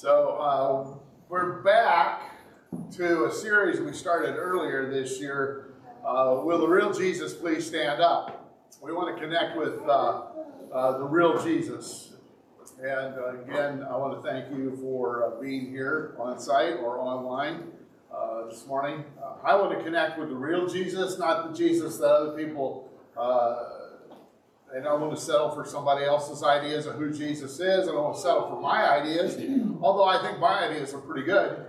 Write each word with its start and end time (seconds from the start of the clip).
So 0.00 0.38
uh, 0.40 0.98
we're 1.28 1.60
back 1.60 2.22
to 2.92 3.26
a 3.26 3.30
series 3.30 3.82
we 3.82 3.92
started 3.92 4.34
earlier 4.36 4.90
this 4.90 5.20
year. 5.20 5.74
Uh, 6.02 6.40
Will 6.42 6.58
the 6.58 6.66
real 6.66 6.90
Jesus 6.90 7.34
please 7.34 7.66
stand 7.66 8.00
up? 8.00 8.50
We 8.82 8.94
want 8.94 9.14
to 9.14 9.22
connect 9.22 9.58
with 9.58 9.78
uh, 9.86 10.22
uh, 10.72 10.96
the 10.96 11.04
real 11.04 11.44
Jesus. 11.44 12.14
And 12.82 13.14
uh, 13.14 13.42
again, 13.42 13.84
I 13.90 13.94
want 13.98 14.24
to 14.24 14.26
thank 14.26 14.50
you 14.56 14.74
for 14.80 15.26
uh, 15.26 15.38
being 15.38 15.68
here 15.68 16.16
on 16.18 16.40
site 16.40 16.78
or 16.78 16.98
online 16.98 17.64
this 18.48 18.66
morning. 18.66 19.04
I 19.44 19.54
want 19.54 19.76
to 19.76 19.84
connect 19.84 20.18
with 20.18 20.30
the 20.30 20.34
real 20.34 20.66
Jesus, 20.66 21.18
not 21.18 21.52
the 21.52 21.54
Jesus 21.54 21.98
that 21.98 22.08
other 22.08 22.42
people. 22.42 22.88
Uh, 23.18 23.79
they 24.72 24.80
don't 24.80 25.00
want 25.00 25.14
to 25.16 25.20
settle 25.20 25.50
for 25.50 25.64
somebody 25.64 26.04
else's 26.04 26.42
ideas 26.42 26.86
of 26.86 26.94
who 26.94 27.12
Jesus 27.12 27.58
is. 27.58 27.88
I 27.88 27.92
don't 27.92 28.04
want 28.04 28.16
to 28.16 28.22
settle 28.22 28.48
for 28.48 28.60
my 28.60 28.88
ideas, 28.88 29.36
although 29.82 30.04
I 30.04 30.22
think 30.22 30.38
my 30.38 30.68
ideas 30.68 30.94
are 30.94 31.00
pretty 31.00 31.26
good. 31.26 31.66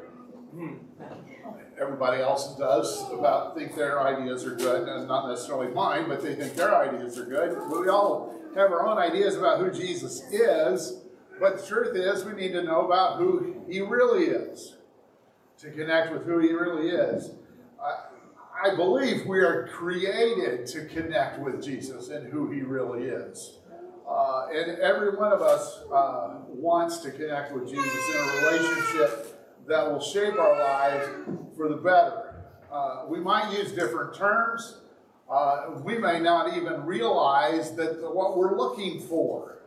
Everybody 1.79 2.21
else 2.21 2.55
does 2.57 3.09
about 3.11 3.55
think 3.55 3.75
their 3.75 3.99
ideas 4.01 4.45
are 4.45 4.55
good, 4.55 4.87
and 4.87 5.07
not 5.07 5.27
necessarily 5.27 5.73
mine, 5.73 6.07
but 6.07 6.21
they 6.21 6.35
think 6.35 6.53
their 6.53 6.75
ideas 6.75 7.17
are 7.17 7.25
good. 7.25 7.57
We 7.71 7.89
all 7.89 8.35
have 8.55 8.71
our 8.71 8.85
own 8.85 8.99
ideas 8.99 9.35
about 9.35 9.59
who 9.59 9.71
Jesus 9.71 10.21
is, 10.31 11.01
but 11.39 11.59
the 11.59 11.65
truth 11.65 11.95
is, 11.95 12.23
we 12.23 12.33
need 12.33 12.51
to 12.51 12.61
know 12.61 12.85
about 12.85 13.17
who 13.17 13.63
he 13.67 13.81
really 13.81 14.25
is 14.25 14.75
to 15.59 15.71
connect 15.71 16.13
with 16.13 16.25
who 16.25 16.37
he 16.37 16.53
really 16.53 16.89
is. 16.89 17.31
I, 17.81 18.10
I 18.63 18.75
believe 18.75 19.25
we 19.25 19.39
are 19.39 19.67
created 19.67 20.67
to 20.67 20.85
connect 20.85 21.39
with 21.39 21.63
Jesus 21.63 22.09
and 22.09 22.31
who 22.31 22.51
he 22.51 22.61
really 22.61 23.05
is. 23.05 23.57
Uh, 24.07 24.47
and 24.53 24.77
every 24.79 25.15
one 25.15 25.31
of 25.31 25.41
us 25.41 25.79
uh, 25.91 26.41
wants 26.47 26.97
to 26.99 27.11
connect 27.11 27.53
with 27.53 27.67
Jesus 27.67 28.09
in 28.09 28.17
a 28.17 28.45
relationship 28.45 29.65
that 29.67 29.89
will 29.89 30.01
shape 30.01 30.35
our 30.37 30.59
lives 30.59 31.09
for 31.55 31.69
the 31.69 31.77
better. 31.77 32.43
Uh, 32.71 33.05
we 33.07 33.19
might 33.19 33.51
use 33.57 33.71
different 33.71 34.13
terms. 34.13 34.81
Uh, 35.31 35.71
we 35.83 35.97
may 35.97 36.19
not 36.19 36.55
even 36.55 36.85
realize 36.85 37.75
that 37.75 37.99
what 38.13 38.37
we're 38.37 38.57
looking 38.57 38.99
for 38.99 39.59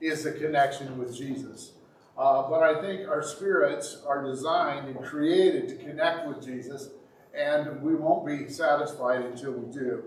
is 0.00 0.26
a 0.26 0.32
connection 0.32 0.98
with 0.98 1.16
Jesus. 1.16 1.72
Uh, 2.16 2.48
but 2.48 2.62
I 2.62 2.80
think 2.80 3.08
our 3.08 3.22
spirits 3.22 4.02
are 4.06 4.24
designed 4.24 4.88
and 4.88 5.04
created 5.04 5.68
to 5.68 5.76
connect 5.76 6.26
with 6.26 6.44
Jesus, 6.44 6.90
and 7.36 7.82
we 7.82 7.94
won't 7.94 8.26
be 8.26 8.48
satisfied 8.48 9.22
until 9.22 9.52
we 9.52 9.72
do. 9.72 10.04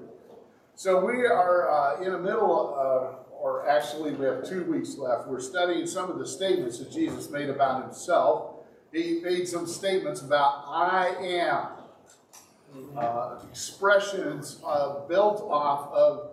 So 0.75 1.03
we 1.03 1.25
are 1.25 1.69
uh, 1.69 2.01
in 2.01 2.11
the 2.11 2.19
middle, 2.19 2.75
uh, 2.77 3.35
or 3.35 3.67
actually 3.67 4.11
we 4.11 4.25
have 4.25 4.47
two 4.47 4.63
weeks 4.65 4.97
left. 4.97 5.27
We're 5.27 5.39
studying 5.39 5.87
some 5.87 6.09
of 6.09 6.19
the 6.19 6.27
statements 6.27 6.79
that 6.79 6.91
Jesus 6.91 7.29
made 7.29 7.49
about 7.49 7.83
himself. 7.83 8.53
He 8.93 9.19
made 9.23 9.47
some 9.47 9.67
statements 9.67 10.21
about 10.21 10.63
I 10.67 11.15
am. 11.19 11.67
Uh, 12.95 13.39
expressions 13.49 14.59
uh, 14.65 14.99
built 15.07 15.41
off 15.49 15.91
of 15.93 16.31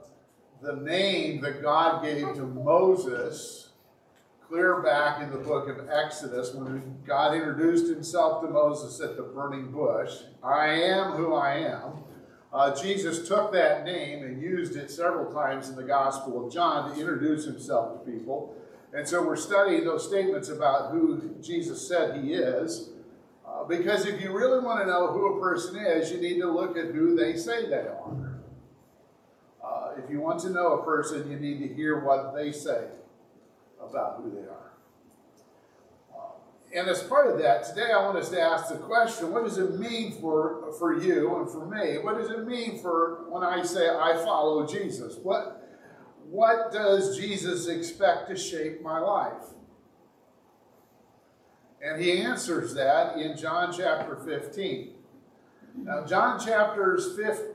the 0.60 0.76
name 0.76 1.40
that 1.40 1.62
God 1.62 2.02
gave 2.02 2.34
to 2.34 2.42
Moses 2.42 3.63
clear 4.48 4.82
back 4.82 5.22
in 5.22 5.30
the 5.30 5.38
book 5.38 5.68
of 5.68 5.88
Exodus 5.88 6.52
when 6.52 6.98
God 7.06 7.34
introduced 7.34 7.88
himself 7.88 8.42
to 8.42 8.48
Moses 8.48 9.00
at 9.00 9.16
the 9.16 9.22
burning 9.22 9.70
bush. 9.70 10.12
I 10.42 10.66
am 10.66 11.12
who 11.12 11.34
I 11.34 11.54
am. 11.54 12.04
Uh, 12.52 12.74
Jesus 12.74 13.26
took 13.26 13.52
that 13.52 13.84
name 13.84 14.22
and 14.22 14.40
used 14.40 14.76
it 14.76 14.90
several 14.90 15.32
times 15.32 15.70
in 15.70 15.76
the 15.76 15.82
Gospel 15.82 16.46
of 16.46 16.52
John 16.52 16.92
to 16.92 17.00
introduce 17.00 17.44
himself 17.44 18.04
to 18.04 18.10
people. 18.10 18.54
And 18.92 19.08
so 19.08 19.26
we're 19.26 19.36
studying 19.36 19.84
those 19.84 20.06
statements 20.06 20.50
about 20.50 20.92
who 20.92 21.34
Jesus 21.40 21.86
said 21.88 22.22
he 22.22 22.34
is. 22.34 22.90
Uh, 23.46 23.64
because 23.64 24.06
if 24.06 24.20
you 24.20 24.30
really 24.30 24.62
want 24.62 24.80
to 24.80 24.86
know 24.86 25.08
who 25.08 25.36
a 25.36 25.40
person 25.40 25.76
is, 25.76 26.12
you 26.12 26.20
need 26.20 26.38
to 26.40 26.50
look 26.50 26.76
at 26.76 26.94
who 26.94 27.16
they 27.16 27.36
say 27.36 27.68
they 27.68 27.76
are. 27.76 28.40
Uh, 29.64 29.92
if 29.96 30.10
you 30.10 30.20
want 30.20 30.38
to 30.40 30.50
know 30.50 30.74
a 30.74 30.84
person, 30.84 31.30
you 31.30 31.38
need 31.38 31.66
to 31.66 31.74
hear 31.74 32.04
what 32.04 32.34
they 32.34 32.52
say 32.52 32.84
about 33.88 34.20
who 34.22 34.30
they 34.30 34.46
are. 34.46 34.72
Uh, 36.14 36.78
and 36.78 36.88
as 36.88 37.02
part 37.02 37.30
of 37.30 37.38
that, 37.38 37.64
today 37.64 37.92
I 37.92 38.04
want 38.04 38.18
us 38.18 38.28
to 38.30 38.40
ask 38.40 38.68
the 38.68 38.76
question 38.76 39.30
what 39.30 39.44
does 39.44 39.58
it 39.58 39.78
mean 39.78 40.12
for, 40.20 40.72
for 40.78 40.98
you 40.98 41.36
and 41.36 41.50
for 41.50 41.66
me? 41.66 41.98
What 41.98 42.18
does 42.18 42.30
it 42.30 42.46
mean 42.46 42.80
for 42.80 43.24
when 43.28 43.42
I 43.42 43.62
say 43.62 43.88
I 43.88 44.14
follow 44.24 44.66
Jesus? 44.66 45.16
What, 45.22 45.68
what 46.30 46.72
does 46.72 47.16
Jesus 47.16 47.68
expect 47.68 48.28
to 48.28 48.36
shape 48.36 48.82
my 48.82 48.98
life? 48.98 49.54
And 51.84 52.02
he 52.02 52.12
answers 52.22 52.72
that 52.74 53.18
in 53.18 53.36
John 53.36 53.72
chapter 53.76 54.16
15. 54.16 54.94
Now, 55.76 56.04
John 56.06 56.38
chapters 56.38 57.14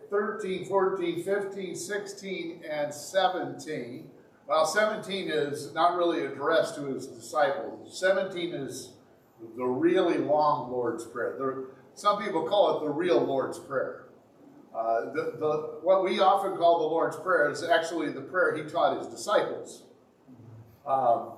13, 0.10 0.66
14, 0.66 1.24
15, 1.24 1.76
16, 1.76 2.62
and 2.70 2.94
17. 2.94 4.10
Well, 4.50 4.66
17 4.66 5.30
is 5.30 5.76
not 5.76 5.96
really 5.96 6.26
addressed 6.26 6.74
to 6.78 6.86
his 6.86 7.06
disciples. 7.06 8.00
17 8.00 8.52
is 8.52 8.94
the 9.56 9.64
really 9.64 10.18
long 10.18 10.72
Lord's 10.72 11.06
Prayer. 11.06 11.36
The, 11.38 11.68
some 11.94 12.20
people 12.20 12.50
call 12.50 12.78
it 12.78 12.84
the 12.84 12.90
real 12.90 13.24
Lord's 13.24 13.60
Prayer. 13.60 14.06
Uh, 14.76 15.02
the, 15.14 15.36
the, 15.40 15.52
what 15.84 16.04
we 16.04 16.20
often 16.20 16.58
call 16.58 16.80
the 16.80 16.86
Lord's 16.86 17.16
Prayer 17.18 17.52
is 17.52 17.62
actually 17.62 18.12
the 18.12 18.22
prayer 18.22 18.56
he 18.56 18.64
taught 18.64 18.98
his 18.98 19.06
disciples. 19.06 19.84
Um, 20.84 21.34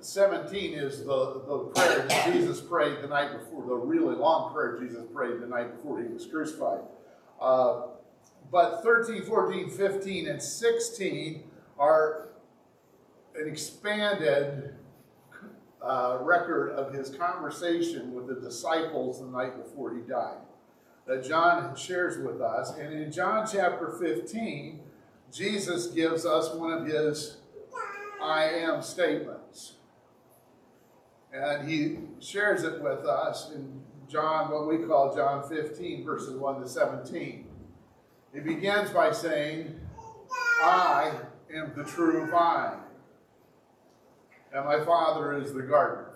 17 0.00 0.74
is 0.74 1.04
the, 1.04 1.42
the 1.46 1.58
prayer 1.72 2.08
Jesus 2.24 2.60
prayed 2.60 3.00
the 3.00 3.06
night 3.06 3.30
before, 3.38 3.64
the 3.64 3.76
really 3.76 4.16
long 4.16 4.52
prayer 4.52 4.76
Jesus 4.80 5.04
prayed 5.14 5.40
the 5.40 5.46
night 5.46 5.76
before 5.76 6.02
he 6.02 6.08
was 6.08 6.26
crucified. 6.26 6.80
Uh, 7.40 7.82
but 8.50 8.82
13, 8.82 9.22
14, 9.22 9.70
15, 9.70 10.26
and 10.26 10.42
16 10.42 11.44
are 11.82 12.28
an 13.34 13.48
expanded 13.48 14.74
uh, 15.82 16.18
record 16.20 16.70
of 16.70 16.94
his 16.94 17.10
conversation 17.10 18.14
with 18.14 18.28
the 18.28 18.36
disciples 18.36 19.20
the 19.20 19.26
night 19.26 19.56
before 19.56 19.92
he 19.92 20.00
died 20.02 20.38
that 21.06 21.24
John 21.24 21.74
shares 21.74 22.16
with 22.18 22.40
us. 22.40 22.76
And 22.78 22.94
in 22.94 23.10
John 23.10 23.44
chapter 23.50 23.90
15, 24.00 24.78
Jesus 25.32 25.88
gives 25.88 26.24
us 26.24 26.54
one 26.54 26.72
of 26.72 26.86
his 26.86 27.38
I 28.22 28.44
am 28.44 28.80
statements. 28.82 29.74
And 31.32 31.68
he 31.68 31.98
shares 32.20 32.62
it 32.62 32.80
with 32.80 33.04
us 33.04 33.50
in 33.50 33.82
John, 34.08 34.52
what 34.52 34.68
we 34.68 34.86
call 34.86 35.12
John 35.12 35.48
15, 35.48 36.04
verses 36.04 36.36
1 36.36 36.60
to 36.60 36.68
17. 36.68 37.48
He 38.32 38.40
begins 38.40 38.90
by 38.90 39.10
saying, 39.10 39.80
I 40.62 41.12
am 41.54 41.72
the 41.76 41.84
true 41.84 42.26
vine, 42.30 42.78
and 44.54 44.64
my 44.64 44.84
Father 44.84 45.34
is 45.34 45.52
the 45.52 45.62
gardener. 45.62 46.08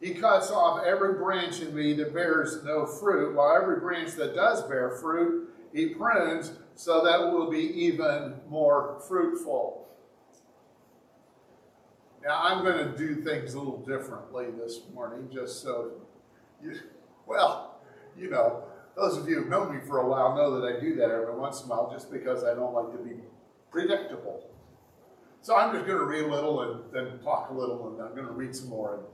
He 0.00 0.14
cuts 0.14 0.50
off 0.50 0.84
every 0.84 1.14
branch 1.14 1.60
in 1.60 1.74
me 1.74 1.94
that 1.94 2.12
bears 2.12 2.62
no 2.64 2.86
fruit, 2.86 3.34
while 3.34 3.56
every 3.56 3.80
branch 3.80 4.12
that 4.12 4.34
does 4.34 4.62
bear 4.64 4.90
fruit, 4.90 5.48
he 5.72 5.88
prunes 5.88 6.52
so 6.74 7.02
that 7.04 7.20
it 7.20 7.32
will 7.32 7.50
be 7.50 7.84
even 7.84 8.34
more 8.48 9.02
fruitful. 9.08 9.88
Now, 12.22 12.42
I'm 12.42 12.64
going 12.64 12.92
to 12.92 12.96
do 12.96 13.22
things 13.22 13.54
a 13.54 13.58
little 13.58 13.78
differently 13.78 14.46
this 14.58 14.80
morning, 14.92 15.30
just 15.32 15.62
so 15.62 15.92
you, 16.62 16.78
well, 17.26 17.80
you 18.18 18.28
know, 18.28 18.64
those 18.96 19.16
of 19.18 19.28
you 19.28 19.36
who've 19.36 19.48
known 19.48 19.74
me 19.74 19.80
for 19.86 19.98
a 19.98 20.08
while 20.08 20.34
know 20.34 20.58
that 20.58 20.76
I 20.76 20.80
do 20.80 20.96
that 20.96 21.10
every 21.10 21.34
once 21.34 21.62
in 21.62 21.66
a 21.66 21.68
while 21.68 21.90
just 21.92 22.10
because 22.10 22.44
I 22.44 22.54
don't 22.54 22.72
like 22.72 22.90
to 22.92 22.98
be 22.98 23.20
predictable. 23.70 24.48
So 25.42 25.54
I'm 25.54 25.72
just 25.72 25.86
going 25.86 25.98
to 25.98 26.04
read 26.06 26.24
a 26.24 26.28
little 26.28 26.62
and 26.62 26.92
then 26.92 27.18
talk 27.22 27.50
a 27.50 27.54
little, 27.54 27.88
and 27.88 28.02
I'm 28.02 28.14
going 28.14 28.26
to 28.26 28.32
read 28.32 28.56
some 28.56 28.68
more 28.68 28.94
and 28.94 29.04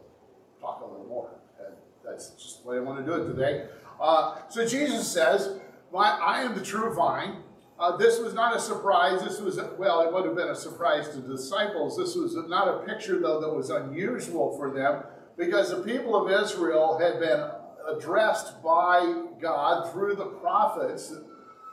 talk 0.61 0.81
a 0.83 0.87
little 0.87 1.07
more. 1.07 1.31
And 1.59 1.75
that's 2.05 2.31
just 2.31 2.63
the 2.63 2.71
way 2.71 2.77
I 2.77 2.81
want 2.81 3.05
to 3.05 3.05
do 3.05 3.21
it 3.21 3.27
today. 3.27 3.67
Uh, 4.01 4.37
so 4.49 4.67
Jesus 4.67 5.07
says, 5.11 5.61
I 5.95 6.43
am 6.43 6.55
the 6.55 6.65
true 6.65 6.95
vine. 6.95 7.43
Uh, 7.79 7.97
this 7.97 8.21
was 8.21 8.33
not 8.33 8.57
a 8.57 8.61
surprise. 8.61 9.23
This 9.23 9.41
was, 9.41 9.59
well, 9.77 10.01
it 10.03 10.13
would 10.13 10.25
have 10.25 10.37
been 10.37 10.49
a 10.49 10.55
surprise 10.55 11.09
to 11.11 11.17
the 11.17 11.37
disciples. 11.37 11.99
This 11.99 12.15
was 12.15 12.37
not 12.49 12.69
a 12.69 12.87
picture, 12.87 13.19
though, 13.21 13.41
that 13.41 13.53
was 13.53 13.71
unusual 13.71 14.57
for 14.57 14.71
them 14.71 15.03
because 15.37 15.71
the 15.71 15.83
people 15.83 16.15
of 16.15 16.31
Israel 16.31 16.99
had 16.99 17.19
been 17.19 17.51
addressed 17.89 18.63
by 18.63 19.25
God 19.43 19.93
through 19.93 20.15
the 20.15 20.27
prophets, 20.27 21.13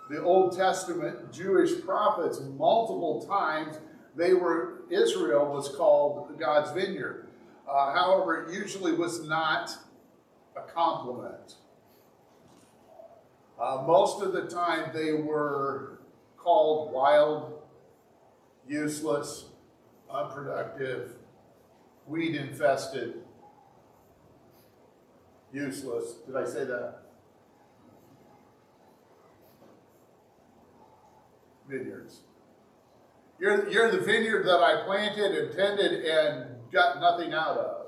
the 0.10 0.22
Old 0.22 0.58
Testament 0.58 1.32
Jewish 1.32 1.82
prophets, 1.86 2.42
multiple 2.58 3.26
times. 3.26 3.78
They 4.16 4.34
were, 4.34 4.82
Israel 4.90 5.54
was 5.54 5.70
called 5.70 6.38
God's 6.40 6.72
vineyard. 6.72 7.28
Uh, 7.70 7.94
however, 7.94 8.44
it 8.44 8.54
usually 8.54 8.94
was 8.94 9.24
not 9.28 9.72
a 10.58 10.62
compliment. 10.62 11.56
Uh, 13.62 13.84
most 13.86 14.24
of 14.24 14.34
the 14.34 14.48
time, 14.48 14.90
they 14.94 15.14
were 15.14 16.00
called 16.38 16.92
wild, 16.92 17.62
useless, 18.68 19.46
unproductive, 20.10 21.12
weed 22.08 22.36
infested, 22.36 23.22
useless. 25.54 26.14
Did 26.26 26.36
I 26.36 26.46
say 26.46 26.64
that? 26.66 27.09
Vineyards. 31.70 32.22
You're, 33.40 33.70
you're 33.70 33.92
the 33.92 34.00
vineyard 34.00 34.44
that 34.44 34.60
I 34.60 34.84
planted 34.86 35.32
and 35.32 35.56
tended 35.56 36.06
and 36.06 36.72
got 36.72 37.00
nothing 37.00 37.34
out 37.34 37.58
of. 37.58 37.86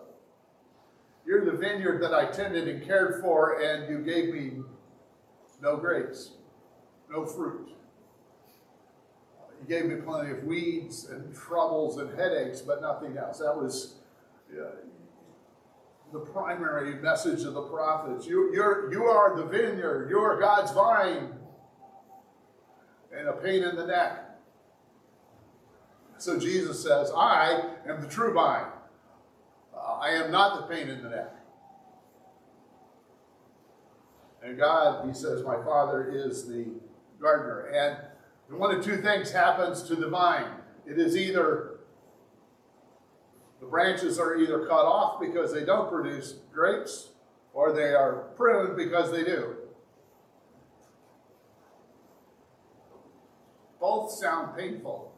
You're 1.25 1.45
the 1.45 1.57
vineyard 1.57 2.01
that 2.01 2.13
I 2.13 2.25
tended 2.31 2.67
and 2.67 2.85
cared 2.85 3.21
for, 3.21 3.61
and 3.61 3.89
you 3.89 3.99
gave 3.99 4.33
me 4.33 4.63
no 5.61 5.77
grapes, 5.77 6.31
no 7.09 7.25
fruit. 7.25 7.69
You 9.61 9.67
gave 9.67 9.85
me 9.85 9.95
plenty 9.95 10.31
of 10.31 10.43
weeds 10.43 11.09
and 11.09 11.35
troubles 11.35 11.97
and 11.97 12.17
headaches, 12.17 12.61
but 12.61 12.81
nothing 12.81 13.17
else. 13.17 13.39
That 13.39 13.55
was 13.55 13.95
uh, 14.51 14.71
the 16.11 16.19
primary 16.19 16.95
message 16.95 17.43
of 17.43 17.53
the 17.53 17.61
prophets. 17.63 18.25
You, 18.25 18.51
you're, 18.53 18.91
you 18.91 19.03
are 19.03 19.35
the 19.37 19.45
vineyard, 19.45 20.09
you 20.09 20.19
are 20.19 20.39
God's 20.39 20.71
vine, 20.71 21.33
and 23.17 23.27
a 23.27 23.33
pain 23.33 23.63
in 23.63 23.75
the 23.75 23.85
neck. 23.85 24.25
So 26.17 26.39
Jesus 26.39 26.81
says, 26.81 27.11
I 27.15 27.63
am 27.87 28.01
the 28.01 28.07
true 28.07 28.33
vine. 28.33 28.67
Uh, 29.75 29.93
I 29.99 30.09
am 30.11 30.31
not 30.31 30.61
the 30.61 30.73
pain 30.73 30.87
in 30.87 31.01
the 31.01 31.09
neck. 31.09 31.33
And 34.43 34.57
God, 34.57 35.07
he 35.07 35.13
says, 35.13 35.43
my 35.43 35.55
Father 35.63 36.11
is 36.11 36.47
the 36.47 36.67
gardener. 37.19 37.67
And 37.67 38.57
one 38.59 38.75
of 38.75 38.83
two 38.83 38.97
things 38.97 39.31
happens 39.31 39.83
to 39.83 39.95
the 39.95 40.09
vine. 40.09 40.51
It 40.85 40.99
is 40.99 41.15
either 41.15 41.79
the 43.59 43.67
branches 43.67 44.19
are 44.19 44.35
either 44.35 44.65
cut 44.65 44.85
off 44.85 45.21
because 45.21 45.53
they 45.53 45.63
don't 45.63 45.89
produce 45.89 46.35
grapes, 46.51 47.09
or 47.53 47.71
they 47.71 47.93
are 47.93 48.29
pruned 48.35 48.75
because 48.75 49.11
they 49.11 49.23
do. 49.23 49.55
Both 53.81 54.11
sound 54.11 54.55
painful. 54.55 55.11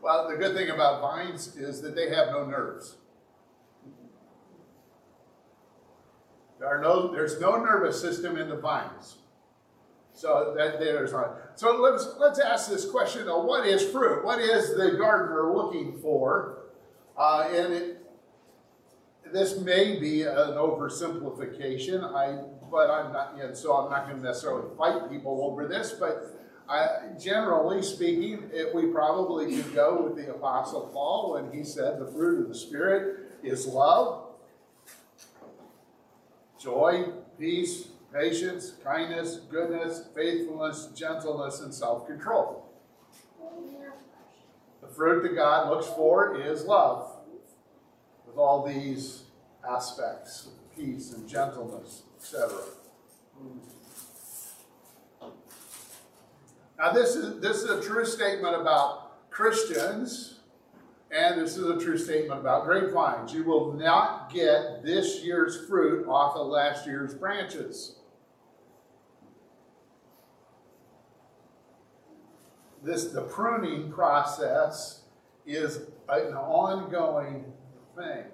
Well, 0.00 0.30
the 0.30 0.36
good 0.36 0.54
thing 0.54 0.70
about 0.70 1.00
vines 1.00 1.56
is 1.56 1.82
that 1.82 1.96
they 1.96 2.08
have 2.14 2.28
no 2.28 2.46
nerves. 2.46 2.94
There 6.60 6.68
are 6.68 6.80
no, 6.80 7.12
there's 7.12 7.40
no 7.40 7.56
nervous 7.56 8.00
system 8.00 8.36
in 8.36 8.48
the 8.48 8.56
vines. 8.56 9.16
So 10.14 10.54
that 10.56 10.78
there's 10.78 11.12
not. 11.12 11.36
So 11.56 11.78
let's 11.82 12.08
let's 12.18 12.38
ask 12.38 12.70
this 12.70 12.88
question 12.90 13.26
though: 13.26 13.44
What 13.44 13.66
is 13.66 13.82
fruit? 13.90 14.24
What 14.24 14.38
is 14.38 14.74
the 14.74 14.92
gardener 14.96 15.52
looking 15.52 15.98
for? 16.00 16.60
Uh, 17.18 17.48
and 17.52 17.95
this 19.36 19.58
may 19.60 19.98
be 19.98 20.22
an 20.22 20.34
oversimplification. 20.34 22.02
I, 22.02 22.42
but 22.70 22.90
I'm 22.90 23.12
not 23.12 23.34
yet. 23.36 23.56
So 23.56 23.76
I'm 23.76 23.90
not 23.90 24.06
going 24.06 24.16
to 24.18 24.22
necessarily 24.22 24.74
fight 24.78 25.10
people 25.10 25.44
over 25.44 25.68
this. 25.68 25.92
But 25.92 26.40
I, 26.68 27.10
generally 27.20 27.82
speaking, 27.82 28.50
it, 28.52 28.74
we 28.74 28.86
probably 28.86 29.54
could 29.54 29.74
go 29.74 30.02
with 30.02 30.16
the 30.16 30.32
Apostle 30.34 30.90
Paul 30.92 31.34
when 31.34 31.52
he 31.52 31.64
said 31.64 32.00
the 32.00 32.06
fruit 32.06 32.42
of 32.42 32.48
the 32.48 32.54
Spirit 32.54 33.30
is 33.42 33.66
love, 33.66 34.24
joy, 36.58 37.10
peace, 37.38 37.88
patience, 38.12 38.72
kindness, 38.82 39.40
goodness, 39.50 40.08
faithfulness, 40.14 40.88
gentleness, 40.96 41.60
and 41.60 41.74
self 41.74 42.06
control. 42.06 42.64
The 44.80 44.88
fruit 44.88 45.22
that 45.24 45.34
God 45.34 45.68
looks 45.68 45.88
for 45.88 46.40
is 46.40 46.64
love, 46.64 47.12
with 48.26 48.38
all 48.38 48.66
these 48.66 49.25
aspects 49.68 50.48
peace 50.76 51.12
and 51.12 51.28
gentleness, 51.28 52.02
etc. 52.18 52.58
Now, 56.78 56.92
this 56.92 57.16
is, 57.16 57.40
this 57.40 57.62
is 57.62 57.70
a 57.70 57.82
true 57.82 58.04
statement 58.04 58.54
about 58.54 59.30
Christians, 59.30 60.40
and 61.10 61.40
this 61.40 61.56
is 61.56 61.66
a 61.66 61.78
true 61.80 61.96
statement 61.96 62.40
about 62.40 62.64
grapevines. 62.64 63.32
You 63.32 63.44
will 63.44 63.72
not 63.72 64.30
get 64.32 64.82
this 64.84 65.24
year's 65.24 65.66
fruit 65.66 66.06
off 66.06 66.36
of 66.36 66.48
last 66.48 66.86
year's 66.86 67.14
branches. 67.14 67.96
This, 72.82 73.06
the 73.06 73.22
pruning 73.22 73.90
process 73.90 75.02
is 75.46 75.80
an 76.08 76.34
ongoing 76.34 77.52
thing. 77.96 78.24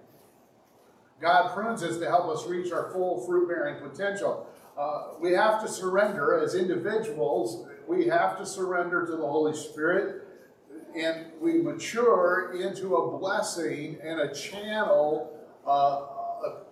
God 1.23 1.55
prunes 1.55 1.83
us 1.83 1.99
to 1.99 2.09
help 2.09 2.29
us 2.29 2.47
reach 2.47 2.73
our 2.73 2.91
full 2.93 3.25
fruit 3.25 3.49
bearing 3.49 3.81
potential. 3.89 4.47
Uh, 4.77 5.15
we 5.21 5.33
have 5.33 5.63
to 5.63 5.69
surrender 5.69 6.39
as 6.39 6.55
individuals 6.55 7.67
we 7.87 8.07
have 8.07 8.39
to 8.39 8.47
surrender 8.47 9.05
to 9.07 9.13
the 9.13 9.27
Holy 9.27 9.55
Spirit 9.55 10.27
and 10.97 11.27
we 11.41 11.55
mature 11.55 12.55
into 12.59 12.97
a 12.97 13.19
blessing 13.19 13.99
and 14.03 14.21
a 14.21 14.35
channel, 14.35 15.39
uh, 15.67 15.71
a, 15.71 16.63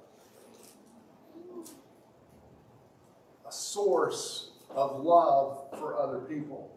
a 3.48 3.52
source 3.52 4.52
of 4.70 5.02
love 5.02 5.66
for 5.78 5.98
other 5.98 6.20
people. 6.20 6.70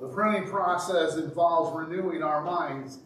The 0.00 0.08
pruning 0.08 0.48
process 0.48 1.16
involves 1.16 1.76
renewing 1.76 2.22
our 2.22 2.42
minds. 2.42 2.98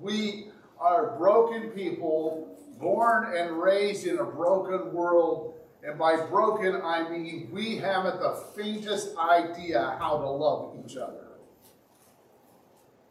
We 0.00 0.48
are 0.80 1.16
broken 1.16 1.70
people, 1.70 2.56
born 2.78 3.36
and 3.36 3.60
raised 3.60 4.06
in 4.06 4.18
a 4.18 4.24
broken 4.24 4.92
world 4.92 5.54
and 5.82 5.98
by 5.98 6.16
broken, 6.26 6.80
I 6.82 7.08
mean 7.08 7.48
we 7.52 7.76
haven't 7.76 8.20
the 8.20 8.42
faintest 8.56 9.16
idea 9.16 9.96
how 10.00 10.18
to 10.18 10.28
love 10.28 10.76
each 10.84 10.96
other. 10.96 11.28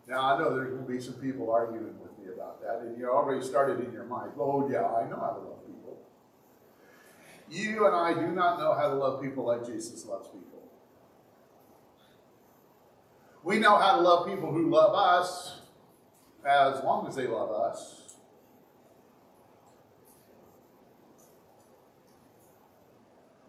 Now, 0.07 0.35
I 0.35 0.39
know 0.39 0.55
there's 0.55 0.71
going 0.71 0.85
to 0.85 0.91
be 0.91 1.01
some 1.01 1.15
people 1.15 1.51
arguing 1.51 1.99
with 1.99 2.17
me 2.17 2.33
about 2.33 2.61
that, 2.61 2.79
and 2.79 2.97
you 2.97 3.09
already 3.09 3.45
started 3.45 3.85
in 3.85 3.91
your 3.91 4.05
mind, 4.05 4.31
oh, 4.39 4.69
yeah, 4.69 4.85
I 4.85 5.09
know 5.09 5.17
how 5.17 5.31
to 5.31 5.39
love 5.39 5.65
people. 5.65 5.99
You 7.49 7.85
and 7.87 7.95
I 7.95 8.13
do 8.13 8.27
not 8.33 8.57
know 8.57 8.73
how 8.73 8.87
to 8.89 8.95
love 8.95 9.21
people 9.21 9.45
like 9.45 9.65
Jesus 9.65 10.05
loves 10.05 10.27
people. 10.27 10.63
We 13.43 13.59
know 13.59 13.77
how 13.77 13.97
to 13.97 14.01
love 14.01 14.27
people 14.27 14.51
who 14.51 14.69
love 14.69 14.93
us 14.95 15.61
as 16.47 16.83
long 16.83 17.07
as 17.07 17.15
they 17.15 17.27
love 17.27 17.51
us. 17.51 18.07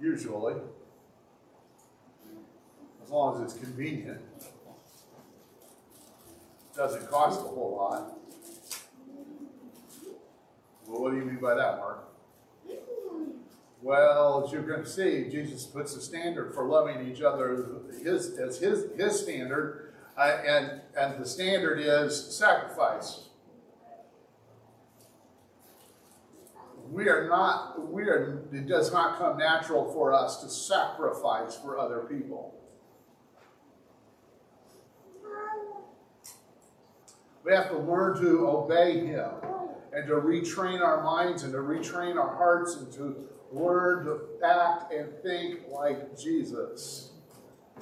usually, 0.01 0.55
as 3.03 3.11
long 3.11 3.43
as 3.45 3.53
it's 3.53 3.63
convenient. 3.63 4.21
Doesn't 6.77 7.11
cost 7.11 7.41
a 7.41 7.49
whole 7.49 7.77
lot. 7.77 8.19
Well, 10.87 11.03
what 11.03 11.11
do 11.11 11.17
you 11.17 11.25
mean 11.25 11.41
by 11.41 11.55
that, 11.55 11.79
Mark? 11.79 12.05
Well, 13.83 14.45
as 14.45 14.53
you're 14.53 14.63
going 14.63 14.83
to 14.83 14.89
see, 14.89 15.29
Jesus 15.29 15.65
puts 15.65 15.95
a 15.97 16.01
standard 16.01 16.55
for 16.55 16.65
loving 16.67 17.11
each 17.11 17.23
other 17.23 17.67
his, 18.03 18.39
as 18.39 18.59
his, 18.59 18.87
his 18.97 19.21
standard, 19.21 19.88
uh, 20.19 20.39
and, 20.47 20.81
and 20.97 21.23
the 21.23 21.27
standard 21.27 21.79
is 21.79 22.37
sacrifice. 22.37 23.29
we 26.91 27.09
are 27.09 27.29
not, 27.29 27.91
we 27.93 28.03
are, 28.05 28.43
it 28.53 28.67
does 28.67 28.93
not 28.93 29.19
come 29.19 29.39
natural 29.39 29.93
for 29.93 30.13
us 30.13 30.43
to 30.43 30.49
sacrifice 30.49 31.57
for 31.57 31.79
other 31.79 32.01
people. 32.01 32.55
We 37.45 37.53
have 37.53 37.69
to 37.71 37.79
learn 37.79 38.21
to 38.21 38.49
obey 38.49 39.07
Him 39.07 39.31
and 39.93 40.07
to 40.07 40.15
retrain 40.15 40.81
our 40.81 41.03
minds 41.03 41.45
and 41.45 41.53
to 41.53 41.59
retrain 41.59 42.17
our 42.17 42.35
hearts 42.37 42.77
and 42.77 42.93
to 42.95 43.29
learn 43.53 44.05
to 44.05 44.21
act 44.45 44.93
and 44.93 45.11
think 45.23 45.61
like 45.71 46.19
Jesus, 46.19 47.13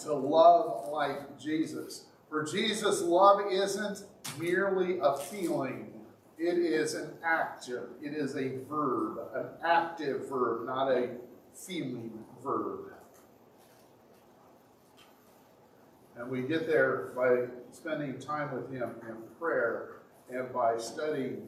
to 0.00 0.14
love 0.14 0.88
like 0.90 1.38
Jesus. 1.38 2.05
For 2.28 2.44
Jesus, 2.44 3.02
love 3.02 3.40
isn't 3.50 4.04
merely 4.38 4.98
a 5.00 5.16
feeling, 5.16 5.92
it 6.38 6.58
is 6.58 6.94
an 6.94 7.12
active, 7.24 7.88
it 8.02 8.12
is 8.12 8.36
a 8.36 8.58
verb, 8.68 9.18
an 9.34 9.46
active 9.64 10.28
verb, 10.28 10.66
not 10.66 10.90
a 10.90 11.10
feeling 11.54 12.24
verb. 12.42 12.92
And 16.16 16.30
we 16.30 16.42
get 16.42 16.66
there 16.66 17.12
by 17.14 17.46
spending 17.72 18.18
time 18.18 18.54
with 18.54 18.72
Him 18.72 18.90
in 19.08 19.16
prayer 19.38 19.98
and 20.30 20.52
by 20.52 20.78
studying 20.78 21.46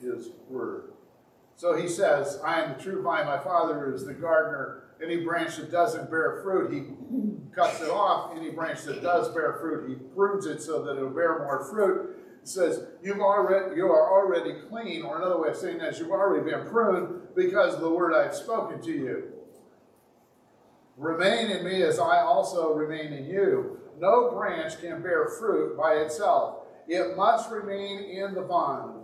His 0.00 0.30
Word. 0.48 0.92
So 1.56 1.76
he 1.76 1.88
says, 1.88 2.40
I 2.44 2.62
am 2.62 2.76
the 2.76 2.82
true 2.82 3.02
vine, 3.02 3.26
my 3.26 3.38
Father 3.38 3.92
is 3.92 4.06
the 4.06 4.14
gardener. 4.14 4.84
Any 5.02 5.24
branch 5.24 5.56
that 5.56 5.70
doesn't 5.70 6.10
bear 6.10 6.40
fruit, 6.42 6.72
he 6.72 6.82
cuts 7.54 7.80
it 7.80 7.90
off. 7.90 8.36
Any 8.36 8.50
branch 8.50 8.82
that 8.82 9.02
does 9.02 9.28
bear 9.28 9.54
fruit, 9.60 9.88
he 9.88 9.94
prunes 10.14 10.46
it 10.46 10.60
so 10.60 10.84
that 10.84 10.96
it'll 10.96 11.10
bear 11.10 11.38
more 11.38 11.64
fruit. 11.64 12.16
It 12.42 12.48
says, 12.48 12.84
You've 13.02 13.20
already 13.20 13.76
you 13.76 13.86
are 13.86 14.10
already 14.10 14.54
clean, 14.68 15.02
or 15.02 15.18
another 15.18 15.40
way 15.40 15.50
of 15.50 15.56
saying 15.56 15.78
that 15.78 15.94
is 15.94 15.98
you've 16.00 16.10
already 16.10 16.50
been 16.50 16.66
pruned 16.68 17.34
because 17.36 17.74
of 17.74 17.80
the 17.80 17.90
word 17.90 18.14
I've 18.14 18.34
spoken 18.34 18.80
to 18.82 18.90
you. 18.90 19.32
Remain 20.96 21.50
in 21.50 21.64
me 21.64 21.82
as 21.82 22.00
I 22.00 22.22
also 22.22 22.74
remain 22.74 23.12
in 23.12 23.26
you. 23.26 23.78
No 24.00 24.32
branch 24.32 24.80
can 24.80 25.00
bear 25.00 25.28
fruit 25.28 25.76
by 25.76 25.94
itself. 25.94 26.66
It 26.88 27.16
must 27.16 27.50
remain 27.50 28.00
in 28.00 28.34
the 28.34 28.42
vine. 28.42 28.94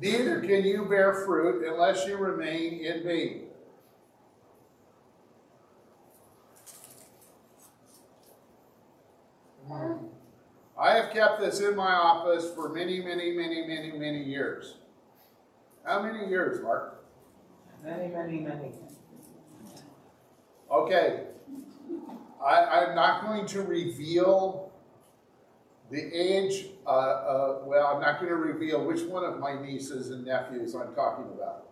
Neither 0.00 0.40
can 0.40 0.64
you 0.64 0.84
bear 0.84 1.14
fruit 1.14 1.64
unless 1.66 2.06
you 2.06 2.16
remain 2.16 2.84
in 2.84 3.06
me. 3.06 3.47
I 10.78 10.94
have 10.94 11.12
kept 11.12 11.40
this 11.40 11.60
in 11.60 11.76
my 11.76 11.92
office 11.92 12.50
for 12.54 12.68
many, 12.68 13.00
many, 13.00 13.32
many, 13.32 13.66
many, 13.66 13.92
many 13.92 14.22
years. 14.22 14.76
How 15.84 16.02
many 16.02 16.28
years, 16.28 16.62
Mark? 16.62 17.04
Many, 17.84 18.08
many, 18.08 18.40
many. 18.40 18.72
Okay. 20.70 21.24
I, 22.44 22.64
I'm 22.64 22.94
not 22.94 23.22
going 23.24 23.46
to 23.46 23.62
reveal 23.62 24.70
the 25.90 26.00
age. 26.14 26.66
Uh, 26.86 26.90
uh, 26.90 27.58
well, 27.64 27.86
I'm 27.88 28.00
not 28.00 28.20
going 28.20 28.30
to 28.30 28.36
reveal 28.36 28.84
which 28.84 29.02
one 29.02 29.24
of 29.24 29.38
my 29.38 29.60
nieces 29.60 30.10
and 30.10 30.24
nephews 30.24 30.74
I'm 30.74 30.94
talking 30.94 31.26
about. 31.34 31.68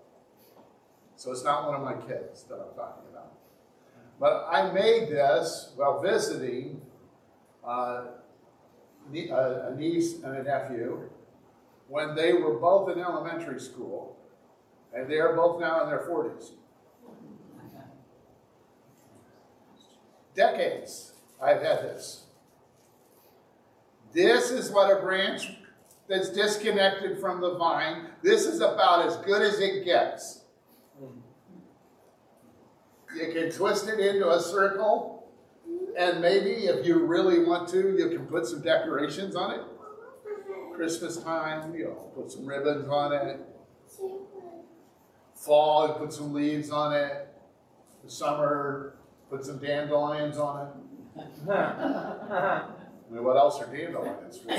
So 1.16 1.30
it's 1.30 1.44
not 1.44 1.66
one 1.66 1.74
of 1.74 1.82
my 1.82 1.94
kids 2.06 2.42
that 2.44 2.54
I'm 2.54 2.74
talking 2.74 3.04
about. 3.10 3.32
But 4.18 4.46
I 4.50 4.72
made 4.72 5.08
this 5.08 5.72
while 5.76 6.00
visiting 6.00 6.80
Uh, 7.66 8.04
uh, 9.30 9.70
a 9.70 9.74
niece 9.76 10.22
and 10.22 10.36
a 10.36 10.42
nephew 10.42 11.08
when 11.88 12.14
they 12.14 12.32
were 12.32 12.54
both 12.54 12.90
in 12.90 13.02
elementary 13.02 13.60
school, 13.60 14.16
and 14.92 15.10
they 15.10 15.18
are 15.18 15.34
both 15.34 15.60
now 15.60 15.82
in 15.82 15.88
their 15.88 16.00
40s. 16.00 16.50
Decades 20.34 21.12
I've 21.40 21.62
had 21.62 21.82
this. 21.82 22.24
This 24.12 24.50
is 24.50 24.70
what 24.70 24.90
a 24.90 25.00
branch 25.00 25.48
that's 26.08 26.30
disconnected 26.30 27.20
from 27.20 27.40
the 27.40 27.56
vine, 27.56 28.06
this 28.22 28.46
is 28.46 28.60
about 28.60 29.06
as 29.06 29.16
good 29.18 29.42
as 29.42 29.60
it 29.60 29.84
gets. 29.84 30.42
Hmm. 30.98 31.18
You 33.16 33.32
can 33.32 33.50
twist 33.50 33.88
it 33.88 33.98
into 33.98 34.30
a 34.30 34.40
circle, 34.40 35.15
and 35.96 36.20
maybe 36.20 36.66
if 36.66 36.86
you 36.86 37.04
really 37.06 37.42
want 37.44 37.68
to, 37.70 37.96
you 37.96 38.10
can 38.10 38.26
put 38.26 38.46
some 38.46 38.60
decorations 38.60 39.34
on 39.34 39.52
it. 39.52 39.60
Christmas 40.74 41.16
time, 41.16 41.74
you 41.74 41.84
know, 41.84 42.12
put 42.14 42.30
some 42.30 42.44
ribbons 42.44 42.86
on 42.88 43.12
it. 43.14 43.40
Fall, 45.34 45.88
you 45.88 45.94
put 45.94 46.12
some 46.12 46.34
leaves 46.34 46.70
on 46.70 46.94
it. 46.94 47.28
The 48.04 48.10
summer, 48.10 48.96
put 49.30 49.44
some 49.44 49.58
dandelions 49.58 50.36
on 50.36 50.66
it. 50.66 51.48
I 51.50 52.64
mean, 53.10 53.24
what 53.24 53.36
else 53.36 53.60
are 53.60 53.66
dandelions 53.66 54.38
for? 54.38 54.50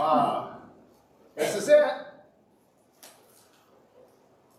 Uh, 0.00 0.54
this 1.36 1.56
is 1.56 1.68
it. 1.68 1.90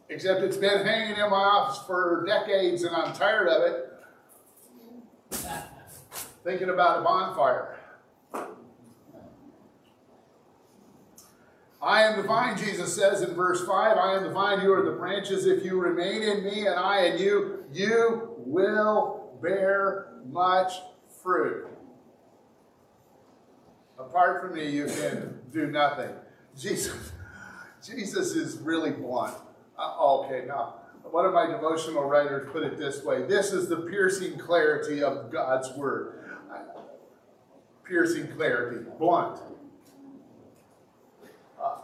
Except 0.10 0.42
it's 0.42 0.58
been 0.58 0.86
hanging 0.86 1.16
in 1.16 1.30
my 1.30 1.38
office 1.38 1.82
for 1.88 2.26
decades 2.28 2.84
and 2.84 2.94
I'm 2.94 3.14
tired 3.14 3.48
of 3.48 3.64
it. 3.64 3.90
Thinking 6.44 6.70
about 6.70 7.00
a 7.00 7.02
bonfire. 7.04 7.78
I 11.82 12.04
am 12.04 12.22
the 12.22 12.28
vine, 12.28 12.58
Jesus 12.58 12.96
says 12.96 13.22
in 13.22 13.36
verse 13.36 13.66
5. 13.66 13.98
I 13.98 14.16
am 14.16 14.24
the 14.24 14.30
vine, 14.30 14.62
you 14.62 14.74
are 14.74 14.84
the 14.84 14.92
branches. 14.92 15.46
If 15.46 15.66
you 15.66 15.80
remain 15.80 16.22
in 16.22 16.44
me 16.44 16.66
and 16.66 16.76
I 16.76 17.08
in 17.08 17.22
you, 17.22 17.66
you 17.74 18.36
will 18.38 19.38
bear 19.42 20.14
much 20.30 20.74
fruit. 21.22 21.68
Apart 24.00 24.42
from 24.42 24.56
me, 24.56 24.70
you 24.70 24.86
can 24.86 25.40
do 25.52 25.68
nothing. 25.68 26.10
Jesus, 26.58 27.12
Jesus 27.86 28.34
is 28.34 28.58
really 28.60 28.92
blunt. 28.92 29.36
Uh, 29.78 29.98
okay, 30.00 30.46
now, 30.48 30.76
one 31.04 31.26
of 31.26 31.34
my 31.34 31.48
devotional 31.48 32.06
writers 32.06 32.50
put 32.52 32.64
it 32.64 32.78
this 32.78 33.04
way 33.04 33.24
this 33.24 33.52
is 33.52 33.68
the 33.68 33.78
piercing 33.78 34.38
clarity 34.38 35.04
of 35.04 35.32
God's 35.32 35.70
word. 35.78 36.23
Piercing 37.86 38.28
clarity, 38.30 38.86
blunt. 38.98 39.40
Uh, 41.62 41.78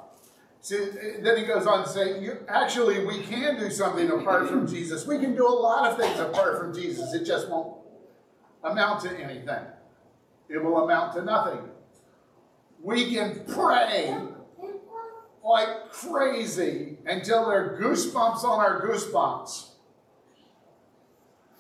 see, 0.62 0.90
then 1.22 1.38
he 1.38 1.44
goes 1.44 1.66
on 1.68 1.84
to 1.84 1.90
say, 1.90 2.22
you, 2.22 2.38
actually, 2.48 3.06
we 3.06 3.22
can 3.22 3.60
do 3.60 3.70
something 3.70 4.10
apart 4.10 4.48
from 4.48 4.68
Jesus. 4.68 5.06
We 5.06 5.20
can 5.20 5.36
do 5.36 5.48
a 5.48 5.50
lot 5.50 5.92
of 5.92 5.98
things 5.98 6.20
apart 6.20 6.60
from 6.60 6.74
Jesus. 6.74 7.14
It 7.14 7.26
just 7.26 7.50
won't 7.50 7.78
amount 8.64 9.02
to 9.02 9.18
anything, 9.18 9.64
it 10.50 10.58
will 10.64 10.84
amount 10.84 11.14
to 11.14 11.24
nothing. 11.24 11.60
We 12.82 13.14
can 13.14 13.44
pray 13.46 14.18
like 15.44 15.92
crazy 15.92 16.98
until 17.06 17.48
there 17.48 17.76
are 17.76 17.82
goosebumps 17.82 18.44
on 18.44 18.60
our 18.60 18.82
goosebumps. 18.86 19.69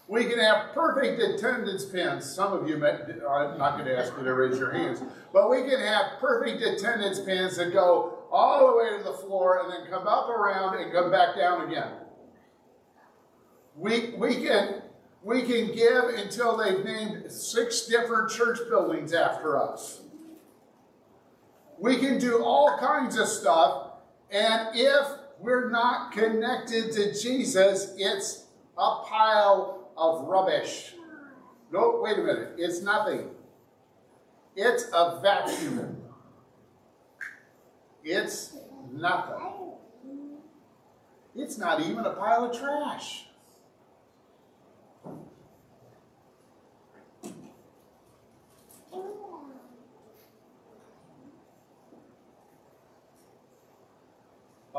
We 0.09 0.25
can 0.25 0.39
have 0.39 0.73
perfect 0.73 1.21
attendance 1.21 1.85
pins. 1.85 2.25
Some 2.25 2.51
of 2.51 2.67
you, 2.67 2.77
may, 2.77 2.93
I'm 3.29 3.59
not 3.59 3.77
going 3.77 3.85
to 3.85 3.95
ask 3.95 4.11
you 4.17 4.23
to 4.23 4.33
raise 4.33 4.57
your 4.57 4.71
hands, 4.71 5.03
but 5.31 5.51
we 5.51 5.61
can 5.69 5.79
have 5.79 6.19
perfect 6.19 6.63
attendance 6.63 7.19
pins 7.19 7.57
that 7.57 7.71
go 7.71 8.17
all 8.31 8.71
the 8.71 8.75
way 8.75 8.97
to 8.97 9.03
the 9.03 9.13
floor 9.13 9.61
and 9.61 9.71
then 9.71 9.87
come 9.87 10.07
up 10.07 10.27
around 10.27 10.81
and 10.81 10.91
come 10.91 11.11
back 11.11 11.35
down 11.35 11.67
again. 11.67 11.91
We, 13.75 14.15
we, 14.17 14.37
can, 14.37 14.81
we 15.21 15.43
can 15.43 15.75
give 15.75 16.05
until 16.05 16.57
they've 16.57 16.83
named 16.83 17.31
six 17.31 17.85
different 17.85 18.31
church 18.31 18.57
buildings 18.67 19.13
after 19.13 19.61
us. 19.61 20.01
We 21.77 21.97
can 21.97 22.17
do 22.17 22.43
all 22.43 22.79
kinds 22.79 23.15
of 23.15 23.27
stuff, 23.27 23.91
and 24.31 24.69
if 24.73 25.07
we're 25.39 25.69
not 25.69 26.13
connected 26.13 26.93
to 26.93 27.13
Jesus, 27.13 27.93
it's 27.95 28.47
a 28.75 29.03
pile 29.07 29.78
of 29.99 30.27
rubbish. 30.27 30.95
No, 31.71 31.99
wait 32.01 32.17
a 32.17 32.21
minute. 32.21 32.53
It's 32.57 32.81
nothing. 32.81 33.29
It's 34.55 34.85
a 34.93 35.19
vacuum. 35.21 36.01
It's 38.03 38.57
nothing. 38.91 39.73
It's 41.35 41.57
not 41.57 41.81
even 41.81 42.05
a 42.05 42.13
pile 42.13 42.45
of 42.45 42.57
trash. 42.57 43.28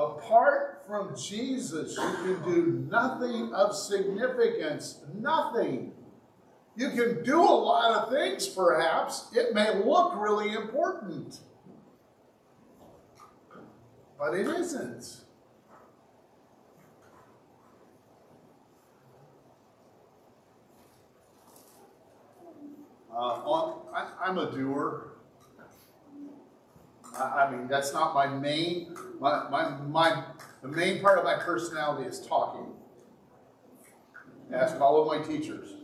Apart 0.01 0.85
from 0.87 1.15
Jesus, 1.15 1.95
you 1.95 2.13
can 2.35 2.43
do 2.43 2.87
nothing 2.91 3.53
of 3.53 3.77
significance. 3.77 5.01
Nothing. 5.15 5.93
You 6.75 6.89
can 6.91 7.23
do 7.23 7.39
a 7.39 7.45
lot 7.45 7.91
of 7.95 8.11
things, 8.11 8.49
perhaps. 8.49 9.29
It 9.35 9.53
may 9.53 9.75
look 9.85 10.15
really 10.17 10.55
important, 10.55 11.41
but 14.19 14.33
it 14.33 14.47
isn't. 14.47 15.21
Uh, 23.15 23.73
I'm 24.19 24.39
a 24.39 24.51
doer. 24.51 25.20
I, 27.17 27.23
I 27.23 27.51
mean, 27.51 27.69
that's 27.69 27.93
not 27.93 28.15
my 28.15 28.27
main 28.27 28.95
my, 29.21 29.49
my, 29.51 29.77
my, 29.87 30.25
the 30.63 30.69
main 30.69 31.01
part 31.01 31.19
of 31.19 31.25
my 31.25 31.35
personality 31.35 32.09
is 32.09 32.27
talking. 32.27 32.73
Ask 34.53 34.81
all 34.81 35.01
of 35.01 35.07
my 35.07 35.25
teachers. 35.25 35.75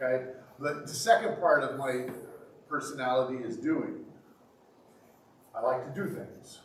Okay? 0.00 0.30
But 0.58 0.86
the 0.86 0.94
second 0.94 1.38
part 1.38 1.62
of 1.62 1.78
my 1.78 2.08
personality 2.68 3.44
is 3.44 3.56
doing. 3.58 4.04
I 5.54 5.60
like 5.60 5.94
to 5.94 6.02
do 6.02 6.08
things. 6.08 6.60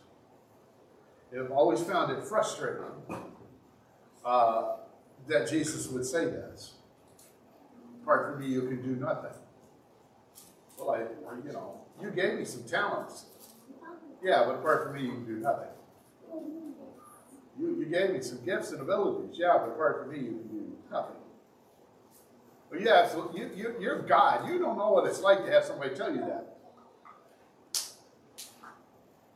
I've 1.38 1.52
always 1.52 1.84
found 1.84 2.12
it 2.18 2.24
frustrating 2.24 2.86
uh, 4.24 4.78
that 5.28 5.50
Jesus 5.50 5.90
would 5.90 6.06
say 6.06 6.24
this. 6.26 6.76
Apart 8.02 8.32
from 8.32 8.42
me, 8.42 8.48
you 8.48 8.62
can 8.62 8.82
do 8.82 8.96
nothing. 8.96 9.34
Well, 11.00 11.32
I, 11.32 11.48
you 11.48 11.54
know, 11.54 11.82
you 12.02 12.12
gave 12.12 12.40
me 12.40 12.46
some 12.46 12.64
talents. 12.64 13.26
Yeah, 14.24 14.44
but 14.46 14.56
apart 14.56 14.86
from 14.86 14.96
me, 14.96 15.04
you 15.04 15.12
can 15.12 15.26
do 15.26 15.38
nothing. 15.38 15.70
You, 17.60 17.80
you 17.80 17.86
gave 17.86 18.12
me 18.12 18.22
some 18.22 18.44
gifts 18.46 18.72
and 18.72 18.82
abilities. 18.82 19.38
Yeah, 19.38 19.58
but 19.60 19.74
apart 19.74 20.04
from 20.04 20.12
me, 20.12 20.20
you 20.20 20.32
can 20.32 20.48
do 20.48 20.58
Nothing. 20.92 21.16
But 22.70 22.82
yeah, 22.82 23.10
you, 23.34 23.50
you, 23.56 23.76
you're 23.80 24.02
God. 24.02 24.50
You 24.50 24.60
don't 24.60 24.78
know 24.78 24.92
what 24.92 25.06
it's 25.08 25.22
like 25.22 25.46
to 25.46 25.52
have 25.52 25.64
somebody 25.64 25.96
tell 25.96 26.14
you 26.14 26.22
that. 26.22 26.54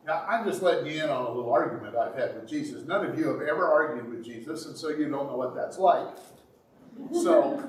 Now, 0.04 0.24
I'm 0.28 0.44
just 0.44 0.62
letting 0.62 0.86
you 0.86 1.02
in 1.02 1.08
on 1.08 1.26
a 1.26 1.28
little 1.28 1.52
argument 1.52 1.96
I've 1.96 2.14
had 2.14 2.34
with 2.34 2.48
Jesus. 2.48 2.84
None 2.84 3.06
of 3.06 3.18
you 3.18 3.28
have 3.28 3.40
ever 3.40 3.70
argued 3.70 4.10
with 4.10 4.24
Jesus, 4.24 4.66
and 4.66 4.76
so 4.76 4.88
you 4.88 5.08
don't 5.08 5.28
know 5.28 5.36
what 5.36 5.54
that's 5.54 5.78
like. 5.78 6.08
So, 7.12 7.62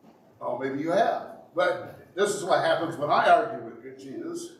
oh, 0.40 0.58
maybe 0.58 0.80
you 0.80 0.90
have. 0.90 1.26
But 1.54 1.95
this 2.16 2.30
is 2.30 2.44
what 2.44 2.64
happens 2.64 2.96
when 2.96 3.10
I 3.10 3.28
argue 3.28 3.66
with 3.66 3.98
Jesus. 3.98 4.52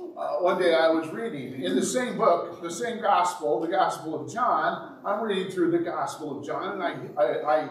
Uh, 0.00 0.36
one 0.36 0.60
day 0.60 0.72
I 0.72 0.88
was 0.88 1.08
reading 1.08 1.62
in 1.62 1.74
the 1.74 1.84
same 1.84 2.16
book, 2.16 2.62
the 2.62 2.70
same 2.70 3.00
gospel, 3.00 3.60
the 3.60 3.66
Gospel 3.66 4.20
of 4.20 4.32
John. 4.32 4.98
I'm 5.04 5.20
reading 5.20 5.50
through 5.50 5.72
the 5.72 5.80
Gospel 5.80 6.38
of 6.38 6.46
John, 6.46 6.80
and 6.80 6.82
I, 6.82 7.20
I, 7.20 7.42
I, 7.42 7.68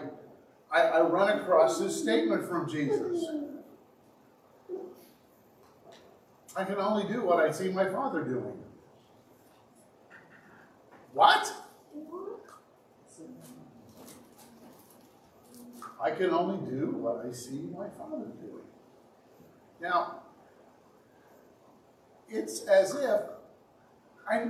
I, 0.70 0.80
I 0.80 1.00
run 1.00 1.38
across 1.38 1.78
this 1.78 2.00
statement 2.00 2.46
from 2.46 2.68
Jesus. 2.68 3.24
I 6.54 6.64
can 6.64 6.76
only 6.76 7.10
do 7.10 7.22
what 7.22 7.38
I 7.38 7.50
see 7.50 7.70
my 7.70 7.88
Father 7.88 8.22
doing. 8.22 8.58
What? 11.14 11.52
I 16.00 16.10
can 16.12 16.30
only 16.30 16.70
do 16.70 16.92
what 16.92 17.26
I 17.26 17.32
see 17.32 17.68
my 17.76 17.88
Father 17.98 18.26
doing. 18.40 18.64
Now, 19.80 20.22
it's 22.28 22.62
as 22.62 22.94
if 22.94 23.20
I 24.30 24.44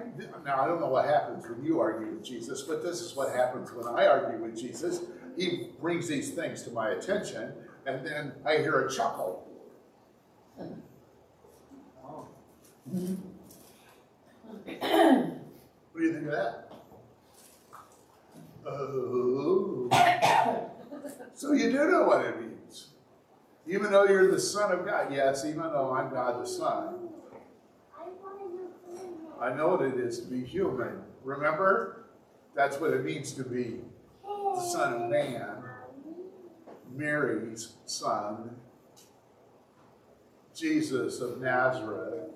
now 0.45 0.63
I 0.63 0.67
don't 0.67 0.81
know 0.81 0.89
what 0.89 1.05
happens 1.05 1.47
when 1.49 1.65
you 1.65 1.81
argue 1.81 2.13
with 2.15 2.25
Jesus, 2.25 2.63
but 2.63 2.83
this 2.83 3.01
is 3.01 3.15
what 3.15 3.35
happens 3.35 3.73
when 3.73 3.87
I 3.87 4.07
argue 4.07 4.43
with 4.43 4.59
Jesus. 4.59 5.01
He 5.37 5.69
brings 5.81 6.09
these 6.09 6.33
things 6.33 6.65
to 6.65 6.71
my 6.71 6.91
attention, 6.91 7.53
and 7.87 8.05
then 8.05 8.33
I 8.45 8.57
hear 8.57 8.87
a 8.87 8.93
chuckle. 8.93 9.47
What 10.57 10.69
do 15.97 16.05
you 16.05 16.13
think 16.13 16.27
of 16.27 16.33
that? 16.33 16.73
Oh. 18.67 19.89
So 21.39 21.53
you 21.53 21.71
do 21.71 21.89
know 21.89 22.03
what 22.03 22.27
it 22.27 22.41
means. 22.41 22.89
Even 23.65 23.93
though 23.93 24.03
you're 24.03 24.29
the 24.29 24.41
Son 24.41 24.73
of 24.73 24.85
God. 24.85 25.15
Yes, 25.15 25.45
even 25.45 25.63
though 25.63 25.95
I'm 25.95 26.13
God 26.13 26.43
the 26.43 26.49
Son. 26.49 27.11
I 29.41 29.55
know 29.55 29.69
what 29.69 29.83
it 29.83 29.95
is 29.95 30.19
to 30.19 30.27
be 30.27 30.45
human. 30.45 31.01
Remember? 31.23 32.07
That's 32.57 32.81
what 32.81 32.93
it 32.93 33.05
means 33.05 33.31
to 33.35 33.45
be 33.45 33.77
the 34.25 34.61
Son 34.61 34.95
of 34.95 35.11
Man, 35.11 35.63
Mary's 36.93 37.75
son, 37.85 38.57
Jesus 40.57 41.21
of 41.21 41.41
Nazareth. 41.41 42.33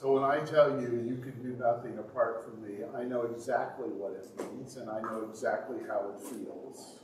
So 0.00 0.12
when 0.14 0.24
I 0.24 0.42
tell 0.46 0.80
you 0.80 1.04
you 1.06 1.20
can 1.22 1.42
do 1.42 1.54
nothing 1.62 1.98
apart 1.98 2.42
from 2.42 2.62
me, 2.62 2.78
I 2.96 3.04
know 3.04 3.24
exactly 3.24 3.88
what 3.88 4.12
it 4.12 4.30
means 4.38 4.76
and 4.76 4.88
I 4.88 4.98
know 5.02 5.26
exactly 5.28 5.76
how 5.86 6.14
it 6.14 6.20
feels 6.26 7.00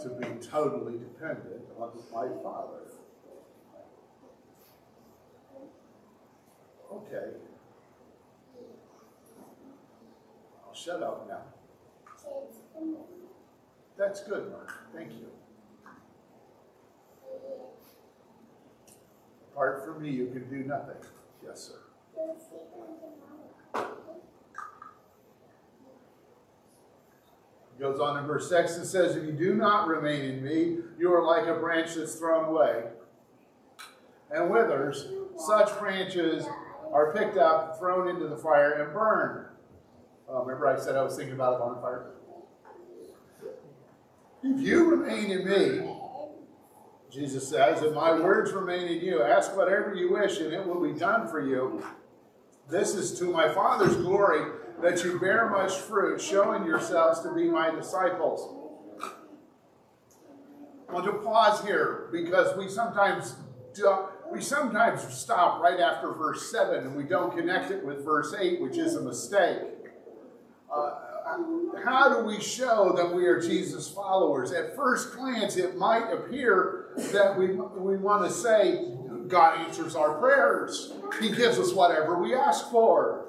to 0.00 0.08
be 0.10 0.26
totally 0.46 0.98
dependent 0.98 1.64
on 1.76 1.90
my 2.12 2.28
Father. 2.40 2.86
Okay. 6.92 7.36
I'll 10.64 10.74
shut 10.74 11.02
up 11.02 11.28
now. 11.28 11.42
That's 13.98 14.22
good, 14.22 14.52
Mark. 14.52 14.72
Thank 14.94 15.10
you. 15.14 15.26
Apart 19.50 19.84
from 19.84 20.00
me, 20.00 20.10
you 20.10 20.26
can 20.28 20.48
do 20.48 20.62
nothing. 20.62 20.94
Yes, 21.44 21.70
sir. 21.70 21.78
Goes 27.80 27.98
on 27.98 28.18
in 28.18 28.26
verse 28.26 28.48
6 28.48 28.76
and 28.76 28.86
says, 28.86 29.16
If 29.16 29.24
you 29.24 29.32
do 29.32 29.54
not 29.54 29.88
remain 29.88 30.24
in 30.24 30.44
me, 30.44 30.78
you 30.98 31.12
are 31.12 31.24
like 31.24 31.48
a 31.48 31.58
branch 31.58 31.94
that's 31.94 32.14
thrown 32.14 32.44
away 32.44 32.84
and 34.32 34.50
withers. 34.50 35.08
Such 35.36 35.78
branches 35.78 36.46
are 36.92 37.12
picked 37.12 37.36
up, 37.36 37.78
thrown 37.78 38.08
into 38.08 38.28
the 38.28 38.36
fire, 38.36 38.82
and 38.82 38.92
burned. 38.92 39.46
Uh, 40.30 40.40
remember, 40.42 40.68
I 40.68 40.78
said 40.78 40.96
I 40.96 41.02
was 41.02 41.16
thinking 41.16 41.34
about 41.34 41.54
a 41.54 41.58
bonfire? 41.58 42.12
If 44.42 44.60
you 44.60 44.90
remain 44.90 45.30
in 45.30 45.48
me, 45.48 45.96
Jesus 47.12 47.46
says, 47.46 47.82
and 47.82 47.94
my 47.94 48.12
words 48.12 48.52
remain 48.52 48.88
in 48.88 49.04
you, 49.04 49.22
ask 49.22 49.54
whatever 49.54 49.94
you 49.94 50.12
wish, 50.12 50.40
and 50.40 50.50
it 50.52 50.66
will 50.66 50.80
be 50.80 50.98
done 50.98 51.28
for 51.28 51.46
you. 51.46 51.84
This 52.70 52.94
is 52.94 53.18
to 53.18 53.26
my 53.26 53.52
Father's 53.52 53.96
glory 53.96 54.50
that 54.80 55.04
you 55.04 55.20
bear 55.20 55.50
much 55.50 55.76
fruit, 55.76 56.22
showing 56.22 56.64
yourselves 56.64 57.20
to 57.20 57.34
be 57.34 57.44
my 57.44 57.70
disciples. 57.70 58.56
I 60.88 60.92
want 60.92 61.04
to 61.04 61.12
pause 61.12 61.62
here 61.64 62.08
because 62.12 62.56
we 62.56 62.68
sometimes 62.68 63.36
do, 63.74 64.06
we 64.30 64.40
sometimes 64.40 65.02
stop 65.14 65.60
right 65.60 65.80
after 65.80 66.12
verse 66.12 66.50
7 66.50 66.86
and 66.86 66.96
we 66.96 67.04
don't 67.04 67.36
connect 67.36 67.70
it 67.70 67.84
with 67.84 68.04
verse 68.04 68.34
8, 68.38 68.62
which 68.62 68.78
is 68.78 68.96
a 68.96 69.02
mistake. 69.02 69.58
Uh, 70.74 70.94
how 71.84 72.08
do 72.08 72.24
we 72.26 72.40
show 72.40 72.92
that 72.96 73.14
we 73.14 73.26
are 73.26 73.40
Jesus 73.40 73.88
followers? 73.88 74.52
At 74.52 74.74
first 74.76 75.14
glance, 75.14 75.56
it 75.56 75.76
might 75.76 76.10
appear 76.12 76.81
that 76.96 77.36
we, 77.38 77.48
we 77.48 77.96
want 77.96 78.24
to 78.24 78.30
say, 78.30 78.84
God 79.28 79.60
answers 79.60 79.94
our 79.94 80.18
prayers. 80.18 80.92
He 81.20 81.30
gives 81.30 81.58
us 81.58 81.72
whatever 81.72 82.20
we 82.20 82.34
ask 82.34 82.70
for. 82.70 83.26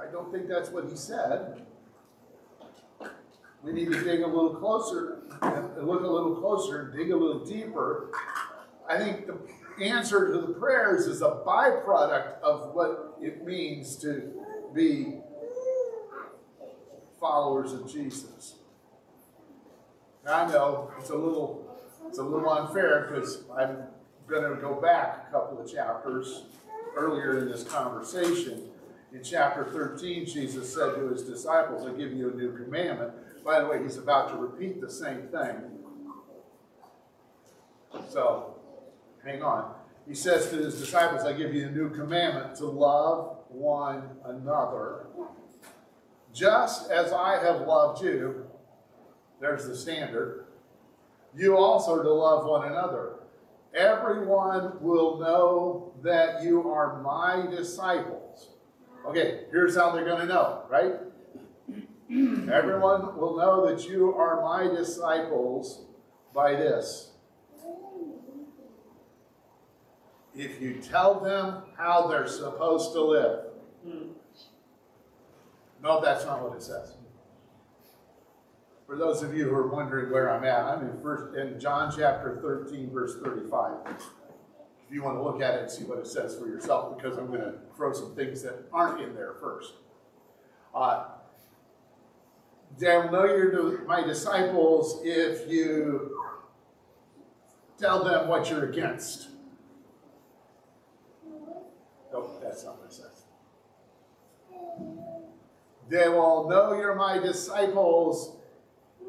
I 0.00 0.10
don't 0.12 0.32
think 0.32 0.48
that's 0.48 0.70
what 0.70 0.84
he 0.88 0.96
said. 0.96 1.62
We 3.62 3.72
need 3.72 3.90
to 3.90 4.04
dig 4.04 4.20
a 4.20 4.26
little 4.26 4.54
closer 4.54 5.22
look 5.86 6.02
a 6.02 6.06
little 6.06 6.36
closer 6.36 6.92
dig 6.96 7.10
a 7.10 7.16
little 7.16 7.44
deeper. 7.44 8.10
I 8.88 8.98
think 8.98 9.26
the 9.78 9.84
answer 9.84 10.32
to 10.32 10.40
the 10.40 10.54
prayers 10.54 11.06
is 11.06 11.22
a 11.22 11.42
byproduct 11.46 12.40
of 12.40 12.74
what 12.74 13.18
it 13.20 13.44
means 13.44 13.96
to 13.98 14.32
be 14.74 15.20
followers 17.20 17.72
of 17.72 17.90
Jesus. 17.90 18.54
I 20.28 20.46
know 20.48 20.90
it's 20.98 21.10
a 21.10 21.14
little 21.14 21.66
it's 22.08 22.18
a 22.18 22.22
little 22.22 22.50
unfair 22.50 23.08
because 23.10 23.44
I'm 23.56 23.78
going 24.26 24.42
to 24.42 24.60
go 24.60 24.80
back 24.80 25.26
a 25.28 25.32
couple 25.32 25.60
of 25.60 25.70
chapters 25.70 26.44
earlier 26.96 27.38
in 27.38 27.48
this 27.48 27.64
conversation. 27.64 28.70
In 29.12 29.22
chapter 29.22 29.64
13, 29.64 30.26
Jesus 30.26 30.72
said 30.72 30.94
to 30.94 31.08
his 31.08 31.22
disciples, 31.22 31.86
I 31.86 31.96
give 31.96 32.12
you 32.12 32.30
a 32.30 32.34
new 32.34 32.56
commandment. 32.56 33.12
By 33.44 33.60
the 33.60 33.66
way, 33.66 33.82
he's 33.82 33.96
about 33.96 34.30
to 34.30 34.36
repeat 34.36 34.80
the 34.80 34.90
same 34.90 35.28
thing. 35.28 35.56
So, 38.08 38.56
hang 39.24 39.42
on. 39.42 39.74
He 40.08 40.14
says 40.14 40.50
to 40.50 40.56
his 40.56 40.78
disciples, 40.78 41.24
I 41.24 41.32
give 41.32 41.54
you 41.54 41.66
a 41.66 41.70
new 41.70 41.90
commandment 41.90 42.56
to 42.56 42.66
love 42.66 43.38
one 43.48 44.02
another. 44.24 45.06
Just 46.32 46.90
as 46.90 47.12
I 47.12 47.42
have 47.42 47.62
loved 47.62 48.02
you, 48.02 48.45
there's 49.40 49.66
the 49.66 49.76
standard. 49.76 50.46
You 51.36 51.56
also 51.56 52.02
to 52.02 52.12
love 52.12 52.46
one 52.46 52.68
another. 52.68 53.16
Everyone 53.74 54.80
will 54.80 55.18
know 55.18 55.92
that 56.02 56.42
you 56.42 56.70
are 56.70 57.02
my 57.02 57.46
disciples. 57.54 58.50
Okay, 59.06 59.44
here's 59.50 59.76
how 59.76 59.90
they're 59.90 60.04
going 60.04 60.20
to 60.20 60.26
know, 60.26 60.62
right? 60.70 60.94
Everyone 62.50 63.16
will 63.16 63.36
know 63.36 63.66
that 63.66 63.88
you 63.88 64.14
are 64.14 64.40
my 64.42 64.74
disciples 64.74 65.84
by 66.34 66.52
this. 66.52 67.12
If 70.34 70.60
you 70.60 70.74
tell 70.74 71.20
them 71.20 71.62
how 71.76 72.08
they're 72.08 72.26
supposed 72.26 72.92
to 72.92 73.00
live. 73.02 73.44
Hmm. 73.84 74.08
No, 75.82 76.00
that's 76.00 76.24
not 76.24 76.42
what 76.42 76.56
it 76.56 76.62
says. 76.62 76.94
For 78.86 78.94
those 78.94 79.22
of 79.24 79.36
you 79.36 79.48
who 79.48 79.54
are 79.54 79.66
wondering 79.66 80.12
where 80.12 80.30
I'm 80.30 80.44
at, 80.44 80.60
I'm 80.60 80.88
in 80.88 81.02
first 81.02 81.36
in 81.36 81.58
John 81.58 81.92
chapter 81.94 82.38
13, 82.40 82.90
verse 82.92 83.16
35. 83.20 83.72
If 83.88 84.94
you 84.94 85.02
want 85.02 85.16
to 85.16 85.22
look 85.22 85.42
at 85.42 85.54
it 85.54 85.62
and 85.62 85.70
see 85.70 85.82
what 85.82 85.98
it 85.98 86.06
says 86.06 86.38
for 86.38 86.46
yourself, 86.46 86.96
because 86.96 87.18
I'm 87.18 87.26
going 87.26 87.40
to 87.40 87.54
throw 87.76 87.92
some 87.92 88.14
things 88.14 88.42
that 88.42 88.68
aren't 88.72 89.00
in 89.00 89.16
there 89.16 89.34
first. 89.40 89.72
Uh, 90.72 91.06
they'll 92.78 93.10
know 93.10 93.24
you're 93.24 93.84
my 93.86 94.04
disciples 94.04 95.00
if 95.02 95.50
you 95.50 96.16
tell 97.78 98.04
them 98.04 98.28
what 98.28 98.48
you're 98.48 98.70
against. 98.70 99.30
Oh, 102.14 102.38
that's 102.40 102.64
not 102.64 102.78
what 102.78 102.86
it 102.86 102.92
says. 102.92 103.24
They 105.88 106.08
will 106.08 106.48
know 106.48 106.72
you're 106.74 106.94
my 106.94 107.18
disciples 107.18 108.35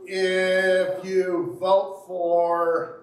if 0.07 1.05
you 1.05 1.57
vote 1.59 2.05
for 2.07 2.97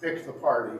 pick 0.00 0.26
the 0.26 0.32
party. 0.32 0.78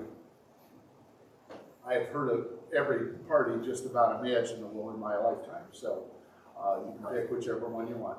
I've 1.87 2.07
heard 2.09 2.31
of 2.31 2.46
every 2.77 3.14
party 3.29 3.64
just 3.64 3.87
about 3.87 4.25
imaginable 4.25 4.90
in 4.90 4.98
my 4.98 5.16
lifetime, 5.16 5.64
so 5.70 6.07
uh, 6.61 6.79
you 6.85 6.94
can 6.98 7.14
pick 7.14 7.31
whichever 7.31 7.68
one 7.68 7.87
you 7.87 7.96
want. 7.96 8.18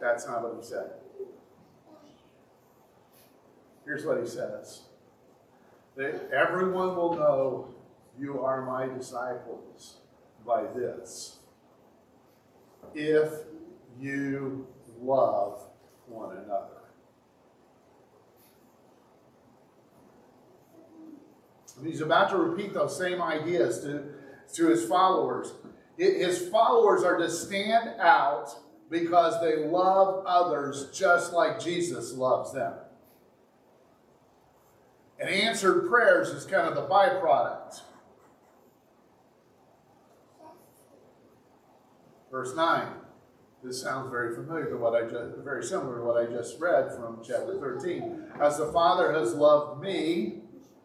That's 0.00 0.26
not 0.26 0.42
what 0.42 0.56
he 0.56 0.62
said. 0.62 0.90
Here's 3.84 4.04
what 4.04 4.20
he 4.20 4.26
says 4.26 4.82
that 5.96 6.30
everyone 6.30 6.94
will 6.94 7.14
know 7.14 7.74
you 8.18 8.40
are 8.40 8.64
my 8.64 8.86
disciples 8.86 9.96
by 10.46 10.62
this 10.62 11.37
if 12.94 13.32
you 14.00 14.66
love 15.00 15.62
one 16.06 16.36
another. 16.36 16.78
And 21.78 21.86
he's 21.86 22.00
about 22.00 22.30
to 22.30 22.36
repeat 22.36 22.74
those 22.74 22.96
same 22.96 23.22
ideas 23.22 23.80
to, 23.80 24.04
to 24.54 24.68
his 24.68 24.84
followers. 24.84 25.52
His 25.96 26.48
followers 26.48 27.04
are 27.04 27.16
to 27.18 27.30
stand 27.30 28.00
out 28.00 28.50
because 28.90 29.40
they 29.40 29.64
love 29.64 30.24
others 30.26 30.90
just 30.92 31.32
like 31.32 31.60
Jesus 31.60 32.14
loves 32.14 32.52
them. 32.52 32.74
And 35.20 35.28
answered 35.28 35.88
prayers 35.88 36.28
is 36.28 36.44
kind 36.44 36.68
of 36.68 36.74
the 36.74 36.86
byproduct. 36.86 37.80
Verse 42.30 42.54
9. 42.54 42.88
This 43.62 43.82
sounds 43.82 44.10
very 44.10 44.34
familiar 44.34 44.66
to 44.66 44.76
what 44.76 44.94
I 44.94 45.02
just, 45.02 45.38
very 45.38 45.64
similar 45.64 45.98
to 45.98 46.04
what 46.04 46.16
I 46.16 46.26
just 46.26 46.60
read 46.60 46.94
from 46.94 47.20
chapter 47.26 47.58
13. 47.58 48.26
As 48.40 48.56
the 48.56 48.72
Father 48.72 49.12
has 49.12 49.34
loved 49.34 49.82
me, 49.82 50.42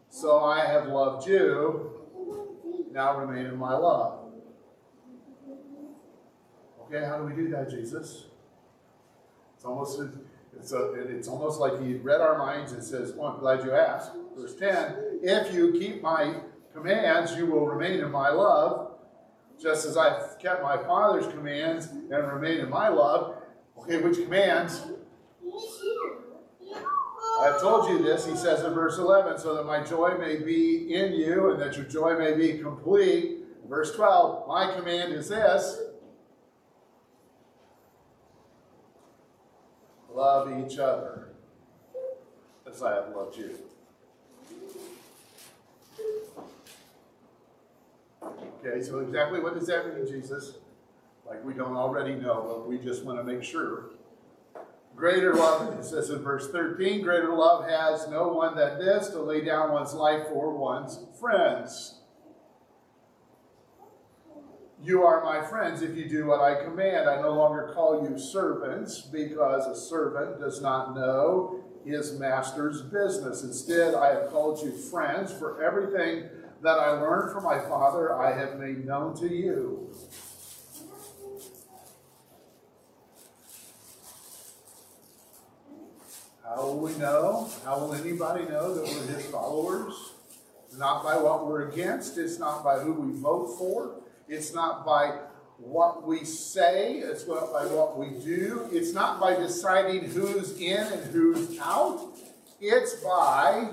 so 0.08 0.44
I 0.44 0.66
have 0.66 0.88
loved 0.88 1.26
you. 1.26 1.92
Now 2.90 3.16
remain 3.18 3.46
in 3.46 3.56
my 3.56 3.74
love. 3.76 4.32
Okay, 6.82 7.04
how 7.04 7.18
do 7.18 7.24
we 7.24 7.34
do 7.34 7.48
that, 7.50 7.70
Jesus? 7.70 8.26
It's 9.56 9.64
almost 9.64 10.00
it's, 10.58 10.72
a, 10.72 10.92
it's 10.94 11.28
almost 11.28 11.58
like 11.58 11.80
he 11.82 11.94
read 11.94 12.20
our 12.20 12.38
minds 12.38 12.72
and 12.72 12.82
says, 12.82 13.12
"Well, 13.12 13.32
I'm 13.32 13.40
glad 13.40 13.64
you 13.64 13.72
asked." 13.72 14.12
Verse 14.36 14.54
10: 14.54 15.20
If 15.22 15.52
you 15.54 15.72
keep 15.72 16.02
my 16.02 16.36
commands, 16.72 17.34
you 17.36 17.46
will 17.46 17.66
remain 17.66 18.00
in 18.00 18.10
my 18.10 18.30
love, 18.30 18.92
just 19.60 19.86
as 19.86 19.96
I've 19.96 20.33
kept 20.44 20.62
my 20.62 20.76
Father's 20.76 21.26
commands 21.28 21.86
and 21.86 22.10
remain 22.10 22.60
in 22.60 22.68
my 22.68 22.88
love. 22.88 23.36
Okay, 23.78 23.96
which 23.96 24.18
commands? 24.18 24.82
I've 27.40 27.60
told 27.60 27.88
you 27.88 28.02
this, 28.02 28.26
he 28.26 28.36
says 28.36 28.62
in 28.62 28.74
verse 28.74 28.98
11, 28.98 29.38
so 29.38 29.54
that 29.54 29.64
my 29.64 29.82
joy 29.82 30.16
may 30.18 30.36
be 30.36 30.94
in 30.94 31.14
you 31.14 31.50
and 31.50 31.60
that 31.60 31.76
your 31.76 31.86
joy 31.86 32.18
may 32.18 32.34
be 32.34 32.58
complete. 32.58 33.38
Verse 33.68 33.96
12, 33.96 34.46
my 34.46 34.74
command 34.74 35.14
is 35.14 35.30
this 35.30 35.80
love 40.12 40.48
each 40.64 40.78
other 40.78 41.30
as 42.70 42.82
I 42.82 42.94
have 42.94 43.16
loved 43.16 43.36
you. 43.36 43.58
Okay, 48.64 48.82
so 48.82 49.00
exactly 49.00 49.40
what 49.40 49.54
does 49.54 49.66
that 49.66 49.94
mean, 49.94 50.06
Jesus? 50.06 50.54
Like 51.26 51.44
we 51.44 51.54
don't 51.54 51.76
already 51.76 52.14
know, 52.14 52.44
but 52.46 52.68
we 52.68 52.78
just 52.78 53.04
want 53.04 53.18
to 53.18 53.24
make 53.24 53.42
sure. 53.42 53.90
Greater 54.96 55.34
love, 55.34 55.76
it 55.78 55.84
says 55.84 56.10
in 56.10 56.22
verse 56.22 56.50
13, 56.50 57.02
greater 57.02 57.34
love 57.34 57.68
has 57.68 58.08
no 58.08 58.28
one 58.28 58.56
than 58.56 58.78
this 58.78 59.08
to 59.08 59.20
lay 59.20 59.44
down 59.44 59.72
one's 59.72 59.92
life 59.92 60.28
for 60.28 60.56
one's 60.56 61.00
friends. 61.18 62.00
You 64.82 65.02
are 65.02 65.24
my 65.24 65.44
friends 65.44 65.82
if 65.82 65.96
you 65.96 66.08
do 66.08 66.26
what 66.26 66.40
I 66.40 66.62
command. 66.62 67.08
I 67.08 67.20
no 67.20 67.32
longer 67.32 67.72
call 67.74 68.08
you 68.08 68.18
servants 68.18 69.00
because 69.00 69.66
a 69.66 69.78
servant 69.78 70.38
does 70.38 70.62
not 70.62 70.94
know 70.94 71.64
his 71.84 72.18
master's 72.18 72.82
business. 72.82 73.42
Instead, 73.42 73.94
I 73.94 74.14
have 74.14 74.30
called 74.30 74.62
you 74.64 74.72
friends, 74.72 75.32
for 75.32 75.62
everything 75.62 76.28
that 76.64 76.78
I 76.78 76.92
learned 76.92 77.30
from 77.30 77.44
my 77.44 77.58
Father 77.60 78.14
I 78.14 78.32
have 78.32 78.58
made 78.58 78.86
known 78.86 79.14
to 79.20 79.28
you. 79.28 79.94
How 86.42 86.62
will 86.62 86.80
we 86.80 86.96
know? 86.96 87.50
How 87.66 87.78
will 87.78 87.94
anybody 87.94 88.44
know 88.46 88.74
that 88.74 88.82
we're 88.82 89.14
his 89.14 89.26
followers? 89.26 89.92
Not 90.78 91.04
by 91.04 91.18
what 91.18 91.46
we're 91.46 91.68
against. 91.68 92.16
It's 92.16 92.38
not 92.38 92.64
by 92.64 92.78
who 92.78 92.94
we 92.94 93.20
vote 93.20 93.58
for. 93.58 94.00
It's 94.26 94.54
not 94.54 94.86
by 94.86 95.18
what 95.58 96.06
we 96.06 96.24
say. 96.24 96.94
It's 96.94 97.28
not 97.28 97.52
by 97.52 97.66
what 97.66 97.98
we 97.98 98.08
do. 98.24 98.70
It's 98.72 98.94
not 98.94 99.20
by 99.20 99.36
deciding 99.36 100.04
who's 100.04 100.58
in 100.58 100.80
and 100.80 101.12
who's 101.12 101.58
out. 101.60 102.10
It's 102.58 102.94
by 103.04 103.68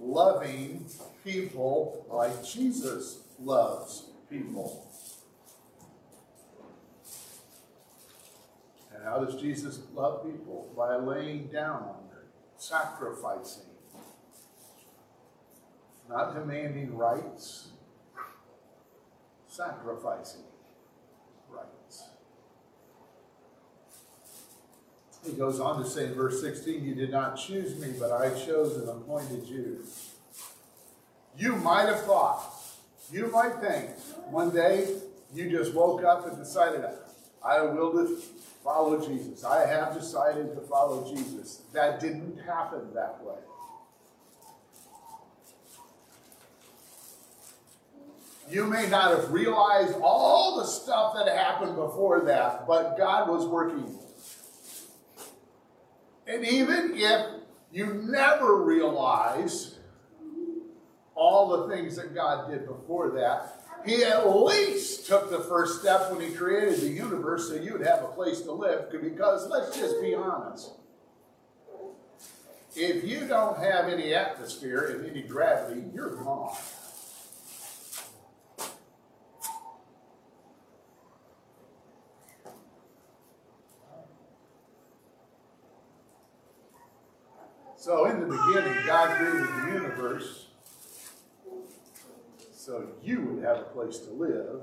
loving 0.00 0.86
people 1.28 2.06
like 2.10 2.44
Jesus 2.44 3.20
loves 3.38 4.04
people. 4.30 4.86
And 8.94 9.04
how 9.04 9.22
does 9.24 9.40
Jesus 9.40 9.80
love 9.94 10.24
people? 10.24 10.72
By 10.76 10.96
laying 10.96 11.48
down, 11.48 11.96
sacrificing, 12.56 13.62
not 16.08 16.34
demanding 16.34 16.96
rights, 16.96 17.68
sacrificing 19.46 20.42
rights. 21.50 22.04
He 25.26 25.32
goes 25.32 25.60
on 25.60 25.82
to 25.82 25.88
say 25.88 26.06
in 26.06 26.14
verse 26.14 26.40
16, 26.40 26.84
You 26.84 26.94
did 26.94 27.10
not 27.10 27.36
choose 27.36 27.78
me, 27.78 27.92
but 27.98 28.12
I 28.12 28.30
chose 28.30 28.76
and 28.76 28.88
appointed 28.88 29.46
you. 29.46 29.84
You 31.36 31.56
might 31.56 31.86
have 31.86 32.02
thought, 32.02 32.42
you 33.10 33.30
might 33.30 33.56
think, 33.60 33.90
one 34.30 34.50
day 34.50 34.96
you 35.34 35.50
just 35.50 35.74
woke 35.74 36.04
up 36.04 36.26
and 36.26 36.36
decided, 36.36 36.84
I 37.44 37.62
will 37.62 38.18
follow 38.64 39.06
Jesus. 39.06 39.44
I 39.44 39.66
have 39.66 39.94
decided 39.94 40.54
to 40.54 40.60
follow 40.62 41.14
Jesus. 41.14 41.62
That 41.72 42.00
didn't 42.00 42.38
happen 42.38 42.92
that 42.94 43.22
way. 43.22 43.36
You 48.50 48.64
may 48.64 48.88
not 48.88 49.10
have 49.14 49.30
realized 49.30 49.94
all 50.02 50.56
the 50.58 50.64
stuff 50.64 51.14
that 51.14 51.28
happened 51.28 51.76
before 51.76 52.22
that, 52.22 52.66
but 52.66 52.96
God 52.96 53.28
was 53.28 53.46
working. 53.46 53.98
And 56.26 56.44
even 56.46 56.92
if 56.94 57.26
you 57.72 58.02
never 58.06 58.62
realize 58.62 59.77
all 61.18 61.66
the 61.66 61.74
things 61.74 61.96
that 61.96 62.14
God 62.14 62.48
did 62.48 62.66
before 62.66 63.10
that, 63.10 63.60
he 63.84 64.04
at 64.04 64.28
least 64.30 65.06
took 65.06 65.30
the 65.30 65.40
first 65.40 65.80
step 65.80 66.10
when 66.10 66.20
he 66.20 66.34
created 66.34 66.80
the 66.80 66.88
universe 66.88 67.48
so 67.48 67.54
you 67.54 67.72
would 67.72 67.86
have 67.86 68.02
a 68.02 68.08
place 68.08 68.40
to 68.42 68.52
live. 68.52 68.90
Because 68.90 69.48
let's 69.48 69.76
just 69.76 70.00
be 70.00 70.14
honest. 70.14 70.72
If 72.76 73.02
you 73.04 73.26
don't 73.26 73.58
have 73.58 73.88
any 73.88 74.14
atmosphere 74.14 74.94
and 74.94 75.10
any 75.10 75.22
gravity, 75.22 75.82
you're 75.92 76.14
gone. 76.16 76.56
So, 87.76 88.04
in 88.04 88.20
the 88.20 88.26
beginning, 88.26 88.76
God 88.86 89.16
created 89.16 89.48
the 89.48 89.72
universe 89.72 90.47
so 92.68 92.86
you 93.02 93.22
would 93.22 93.42
have 93.42 93.56
a 93.56 93.62
place 93.62 93.96
to 94.00 94.10
live. 94.10 94.60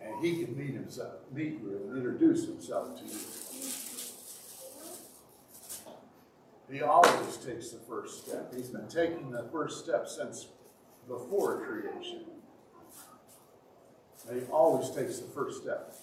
And 0.00 0.24
he 0.24 0.42
can 0.42 0.56
meet 0.56 0.72
himself, 0.72 1.16
meet 1.30 1.60
you 1.60 1.76
and 1.76 1.96
introduce 1.98 2.46
himself 2.46 2.98
to 2.98 3.04
you. 3.04 3.18
He 6.70 6.80
always 6.80 7.36
takes 7.36 7.68
the 7.68 7.80
first 7.80 8.24
step. 8.24 8.54
He's 8.54 8.70
been 8.70 8.88
taking 8.88 9.30
the 9.30 9.46
first 9.52 9.84
step 9.84 10.08
since 10.08 10.46
before 11.06 11.66
creation. 11.66 12.22
And 14.26 14.40
he 14.40 14.46
always 14.46 14.88
takes 14.88 15.18
the 15.18 15.28
first 15.32 15.60
step, 15.60 15.94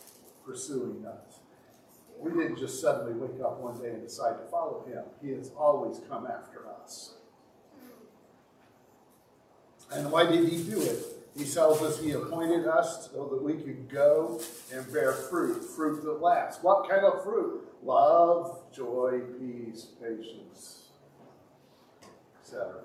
pursuing 0.45 1.07
us. 1.07 1.39
we 2.19 2.29
didn't 2.29 2.59
just 2.59 2.79
suddenly 2.79 3.13
wake 3.13 3.41
up 3.41 3.59
one 3.61 3.81
day 3.81 3.89
and 3.89 4.03
decide 4.03 4.37
to 4.37 4.43
follow 4.51 4.85
him. 4.85 5.05
He 5.23 5.31
has 5.31 5.49
always 5.57 6.01
come 6.07 6.27
after 6.27 6.67
us. 6.69 7.15
And 9.91 10.11
why 10.11 10.25
did 10.25 10.47
he 10.47 10.63
do 10.63 10.81
it? 10.81 11.05
He 11.37 11.45
tells 11.45 11.81
us 11.81 11.99
he 11.99 12.11
appointed 12.11 12.67
us 12.67 13.09
so 13.11 13.27
that 13.27 13.41
we 13.41 13.53
could 13.53 13.89
go 13.89 14.41
and 14.73 14.91
bear 14.91 15.13
fruit, 15.13 15.63
fruit 15.63 16.03
that 16.03 16.21
lasts. 16.21 16.61
What 16.63 16.89
kind 16.89 17.05
of 17.05 17.23
fruit? 17.23 17.67
Love, 17.81 18.59
joy, 18.73 19.21
peace, 19.39 19.87
patience, 20.01 20.89
etc. 22.41 22.81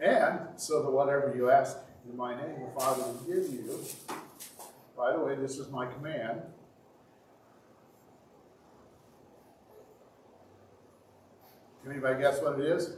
And 0.00 0.40
so 0.56 0.82
that 0.82 0.90
whatever 0.90 1.32
you 1.34 1.50
ask 1.50 1.76
in 2.08 2.16
my 2.16 2.34
name, 2.36 2.56
the 2.60 2.80
Father 2.80 3.02
will 3.04 3.14
give 3.26 3.52
you. 3.52 3.80
By 4.96 5.12
the 5.12 5.20
way, 5.20 5.34
this 5.36 5.58
is 5.58 5.70
my 5.70 5.86
command. 5.86 6.42
Can 11.82 11.92
anybody 11.92 12.20
guess 12.20 12.40
what 12.40 12.58
it 12.60 12.66
is? 12.66 12.96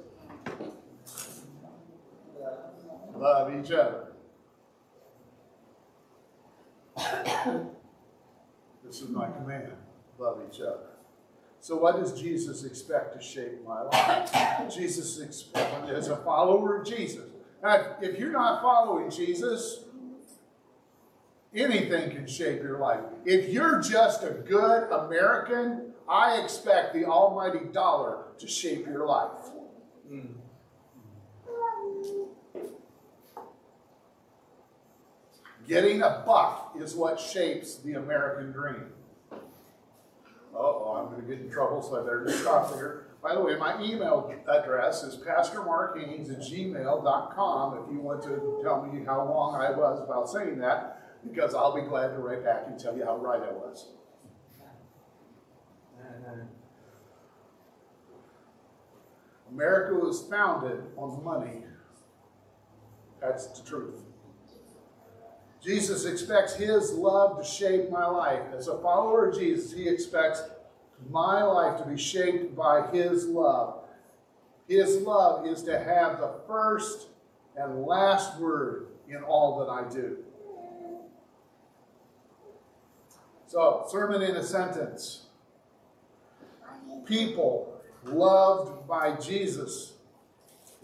Love 3.18 3.54
each 3.54 3.72
other. 3.72 4.08
this 8.84 9.02
is 9.02 9.08
my 9.08 9.28
command. 9.30 9.72
Love 10.18 10.40
each 10.48 10.60
other. 10.60 10.96
So, 11.60 11.76
what 11.76 11.96
does 11.96 12.18
Jesus 12.18 12.64
expect 12.64 13.14
to 13.14 13.22
shape 13.22 13.64
my 13.66 13.82
life? 13.82 14.72
Jesus 14.74 15.18
expects, 15.18 15.90
as 15.90 16.08
a 16.08 16.16
follower 16.16 16.80
of 16.80 16.86
Jesus. 16.86 17.24
Now, 17.62 17.96
if 18.00 18.18
you're 18.18 18.32
not 18.32 18.62
following 18.62 19.10
Jesus, 19.10 19.80
anything 21.54 22.10
can 22.10 22.26
shape 22.26 22.62
your 22.62 22.78
life. 22.78 23.00
If 23.24 23.48
you're 23.48 23.80
just 23.80 24.22
a 24.22 24.30
good 24.30 24.90
American, 24.92 25.92
I 26.08 26.40
expect 26.40 26.94
the 26.94 27.06
almighty 27.06 27.64
dollar 27.72 28.26
to 28.38 28.46
shape 28.46 28.86
your 28.86 29.06
life. 29.06 29.50
Mm. 30.10 30.34
Getting 35.66 36.02
a 36.02 36.22
buck 36.24 36.76
is 36.78 36.94
what 36.94 37.18
shapes 37.18 37.76
the 37.76 37.94
American 37.94 38.52
dream. 38.52 38.86
oh, 40.54 40.96
I'm 40.96 41.12
going 41.12 41.26
to 41.26 41.28
get 41.28 41.44
in 41.44 41.50
trouble, 41.50 41.82
so 41.82 42.00
I 42.00 42.04
better 42.04 42.24
just 42.26 42.40
stop 42.40 42.72
there. 42.72 43.06
By 43.22 43.34
the 43.34 43.40
way, 43.40 43.56
my 43.56 43.82
email 43.82 44.32
address 44.48 45.02
is 45.02 45.16
pastormarkhaynes 45.16 46.30
at 46.30 46.38
gmail.com 46.40 47.78
if 47.78 47.92
you 47.92 48.00
want 48.00 48.22
to 48.22 48.60
tell 48.62 48.86
me 48.86 49.04
how 49.04 49.26
wrong 49.26 49.60
I 49.60 49.72
was 49.72 50.00
about 50.00 50.30
saying 50.30 50.58
that, 50.58 51.02
because 51.24 51.54
I'll 51.54 51.74
be 51.74 51.82
glad 51.82 52.08
to 52.08 52.18
write 52.18 52.44
back 52.44 52.64
and 52.68 52.78
tell 52.78 52.96
you 52.96 53.04
how 53.04 53.16
right 53.16 53.42
I 53.42 53.52
was. 53.52 53.88
America 59.50 59.94
was 59.94 60.22
founded 60.28 60.82
on 60.96 61.24
money. 61.24 61.64
That's 63.20 63.46
the 63.48 63.68
truth. 63.68 64.05
Jesus 65.62 66.04
expects 66.04 66.54
his 66.54 66.92
love 66.92 67.38
to 67.38 67.44
shape 67.44 67.90
my 67.90 68.06
life. 68.06 68.42
As 68.56 68.68
a 68.68 68.78
follower 68.78 69.28
of 69.28 69.38
Jesus, 69.38 69.72
he 69.72 69.88
expects 69.88 70.42
my 71.10 71.42
life 71.42 71.78
to 71.78 71.88
be 71.88 71.96
shaped 71.96 72.54
by 72.54 72.86
his 72.88 73.26
love. 73.26 73.80
His 74.68 74.98
love 75.02 75.46
is 75.46 75.62
to 75.64 75.78
have 75.78 76.18
the 76.20 76.34
first 76.46 77.08
and 77.56 77.84
last 77.84 78.38
word 78.38 78.88
in 79.08 79.22
all 79.22 79.58
that 79.60 79.70
I 79.70 79.88
do. 79.88 80.18
So, 83.46 83.86
sermon 83.88 84.22
in 84.22 84.36
a 84.36 84.42
sentence. 84.42 85.26
People 87.04 87.80
loved 88.04 88.88
by 88.88 89.16
Jesus. 89.16 89.94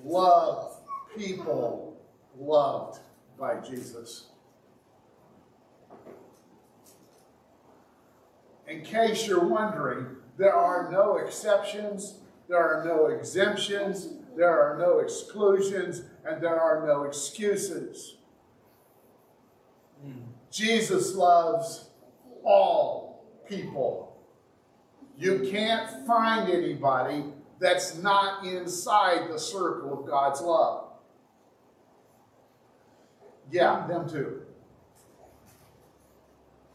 Love 0.03 0.77
people 1.17 1.97
loved 2.39 3.01
by 3.39 3.61
Jesus. 3.61 4.29
In 8.73 8.83
case 8.83 9.27
you're 9.27 9.45
wondering, 9.45 10.07
there 10.39 10.55
are 10.55 10.91
no 10.91 11.19
exceptions, 11.19 12.21
there 12.49 12.59
are 12.59 12.85
no 12.85 13.07
exemptions, 13.07 14.15
there 14.35 14.49
are 14.49 14.79
no 14.79 15.01
exclusions, 15.01 16.03
and 16.25 16.43
there 16.43 16.59
are 16.59 16.87
no 16.87 17.05
excuses. 17.05 18.17
Jesus 20.51 21.15
loves 21.15 21.91
all 22.43 23.25
people. 23.47 24.17
You 25.19 25.49
can't 25.51 26.07
find 26.07 26.51
anybody 26.51 27.25
that's 27.61 27.99
not 27.99 28.45
inside 28.45 29.31
the 29.31 29.39
circle 29.39 30.01
of 30.01 30.07
God's 30.07 30.41
love. 30.41 30.89
Yeah, 33.51 33.87
them 33.87 34.09
too. 34.09 34.43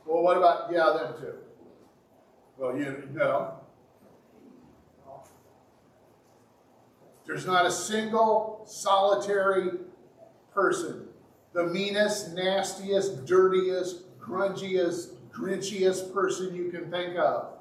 Well, 0.05 0.21
what 0.21 0.37
about, 0.37 0.71
yeah, 0.71 0.95
them 0.95 1.19
too? 1.19 1.33
Well, 2.57 2.75
you 2.75 3.07
know, 3.13 3.59
there's 7.27 7.45
not 7.45 7.65
a 7.65 7.71
single 7.71 8.63
solitary 8.65 9.71
person, 10.51 11.07
the 11.53 11.65
meanest, 11.65 12.33
nastiest, 12.33 13.25
dirtiest, 13.25 14.17
grungiest, 14.19 15.15
grinchiest 15.29 16.11
person 16.13 16.55
you 16.55 16.71
can 16.71 16.89
think 16.89 17.15
of, 17.17 17.59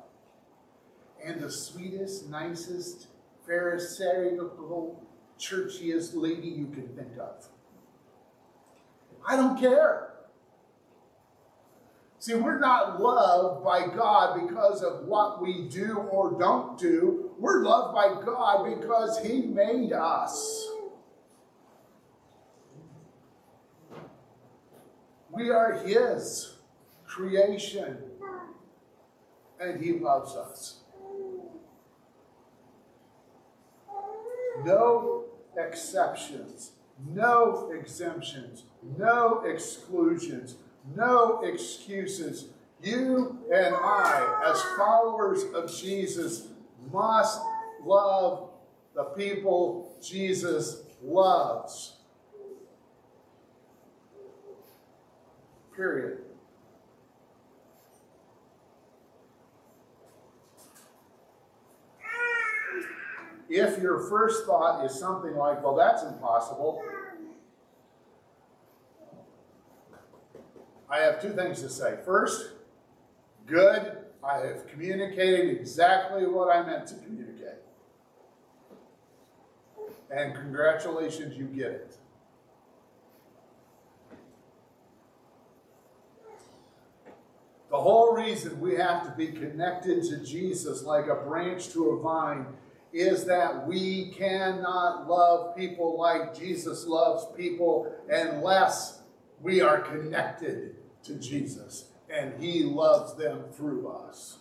and 1.22 1.42
the 1.42 1.50
sweetest, 1.50 2.28
nicest, 2.28 3.08
pharisaical, 3.46 4.96
churchiest 5.38 6.12
lady 6.14 6.48
you 6.48 6.68
can 6.68 6.88
think 6.96 7.18
of. 7.20 7.46
I 9.28 9.36
don't 9.36 9.58
care. 9.60 10.15
See, 12.26 12.34
we're 12.34 12.58
not 12.58 13.00
loved 13.00 13.62
by 13.62 13.86
God 13.86 14.48
because 14.48 14.82
of 14.82 15.06
what 15.06 15.40
we 15.40 15.68
do 15.68 15.98
or 16.10 16.36
don't 16.36 16.76
do. 16.76 17.30
We're 17.38 17.62
loved 17.62 17.94
by 17.94 18.20
God 18.20 18.64
because 18.64 19.20
He 19.24 19.42
made 19.42 19.92
us. 19.92 20.68
We 25.30 25.50
are 25.50 25.74
His 25.74 26.56
creation, 27.06 27.98
and 29.60 29.80
He 29.80 29.92
loves 29.92 30.34
us. 30.34 30.80
No 34.64 35.26
exceptions, 35.56 36.72
no 37.08 37.70
exemptions, 37.72 38.64
no 38.98 39.44
exclusions 39.46 40.56
no 40.94 41.40
excuses. 41.42 42.48
You 42.82 43.38
and 43.52 43.74
I, 43.74 44.42
as 44.50 44.62
followers 44.76 45.44
of 45.54 45.74
Jesus, 45.74 46.48
must 46.92 47.40
love 47.84 48.50
the 48.94 49.04
people 49.04 49.96
Jesus 50.02 50.82
loves. 51.02 51.96
Period. 55.74 56.18
If 63.48 63.80
your 63.80 64.00
first 64.08 64.44
thought 64.44 64.84
is 64.84 64.98
something 64.98 65.36
like, 65.36 65.62
well, 65.62 65.76
that's 65.76 66.02
impossible, 66.02 66.82
I 70.88 70.98
have 70.98 71.20
two 71.20 71.32
things 71.32 71.60
to 71.62 71.68
say. 71.68 71.98
First, 72.04 72.52
good, 73.46 73.98
I 74.22 74.38
have 74.38 74.66
communicated 74.68 75.50
exactly 75.56 76.26
what 76.26 76.54
I 76.54 76.62
meant 76.64 76.86
to 76.88 76.94
communicate. 76.94 77.36
And 80.10 80.34
congratulations, 80.34 81.36
you 81.36 81.44
get 81.46 81.72
it. 81.72 81.96
The 87.70 87.76
whole 87.76 88.14
reason 88.14 88.60
we 88.60 88.76
have 88.76 89.04
to 89.04 89.10
be 89.10 89.26
connected 89.28 90.04
to 90.04 90.18
Jesus 90.24 90.84
like 90.84 91.08
a 91.08 91.16
branch 91.16 91.72
to 91.72 91.90
a 91.90 92.00
vine 92.00 92.46
is 92.92 93.24
that 93.24 93.66
we 93.66 94.12
cannot 94.12 95.08
love 95.08 95.56
people 95.56 95.98
like 95.98 96.38
Jesus 96.38 96.86
loves 96.86 97.26
people 97.36 97.92
unless 98.08 99.00
we 99.42 99.60
are 99.60 99.80
connected 99.80 100.75
to 101.06 101.14
Jesus, 101.14 101.86
and 102.10 102.40
He 102.40 102.62
loves 102.64 103.14
them 103.16 103.44
through 103.52 103.88
us. 103.88 104.38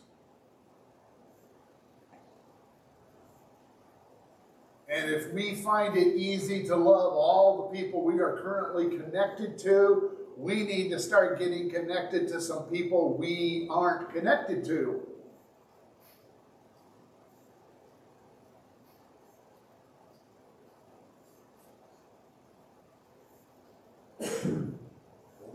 And 4.87 5.09
if 5.09 5.33
we 5.33 5.55
find 5.55 5.97
it 5.97 6.15
easy 6.15 6.63
to 6.65 6.75
love 6.75 7.13
all 7.13 7.69
the 7.69 7.77
people 7.77 8.03
we 8.03 8.19
are 8.19 8.39
currently 8.41 8.97
connected 8.97 9.57
to, 9.59 10.11
we 10.37 10.63
need 10.63 10.89
to 10.89 10.99
start 10.99 11.39
getting 11.39 11.69
connected 11.69 12.27
to 12.29 12.41
some 12.41 12.63
people 12.63 13.17
we 13.17 13.67
aren't 13.69 14.13
connected 14.13 14.63
to. 14.65 15.01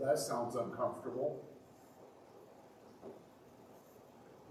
that 0.11 0.19
sounds 0.19 0.55
uncomfortable. 0.55 1.41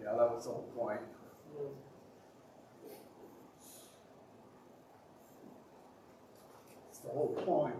Yeah, 0.00 0.12
that 0.12 0.34
was 0.34 0.44
the 0.44 0.52
whole 0.52 0.72
point. 0.74 1.00
It's 6.88 6.98
the 7.00 7.10
whole 7.10 7.34
point. 7.44 7.74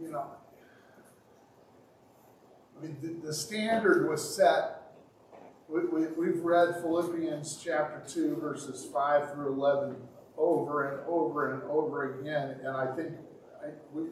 You 0.00 0.12
know, 0.12 0.30
I 2.78 2.82
mean, 2.82 2.96
the, 3.02 3.26
the 3.26 3.34
standard 3.34 4.08
was 4.08 4.34
set. 4.34 4.94
We, 5.68 5.84
we, 5.84 6.06
we've 6.06 6.40
read 6.42 6.76
Philippians 6.80 7.60
chapter 7.62 8.02
2, 8.08 8.36
verses 8.36 8.88
5 8.90 9.34
through 9.34 9.52
11 9.52 9.96
over 10.38 10.88
and 10.88 11.06
over 11.06 11.52
and 11.52 11.62
over 11.64 12.20
again, 12.20 12.60
and 12.64 12.74
I 12.74 12.94
think 12.94 13.10
I, 13.62 13.70
we, 13.92 14.04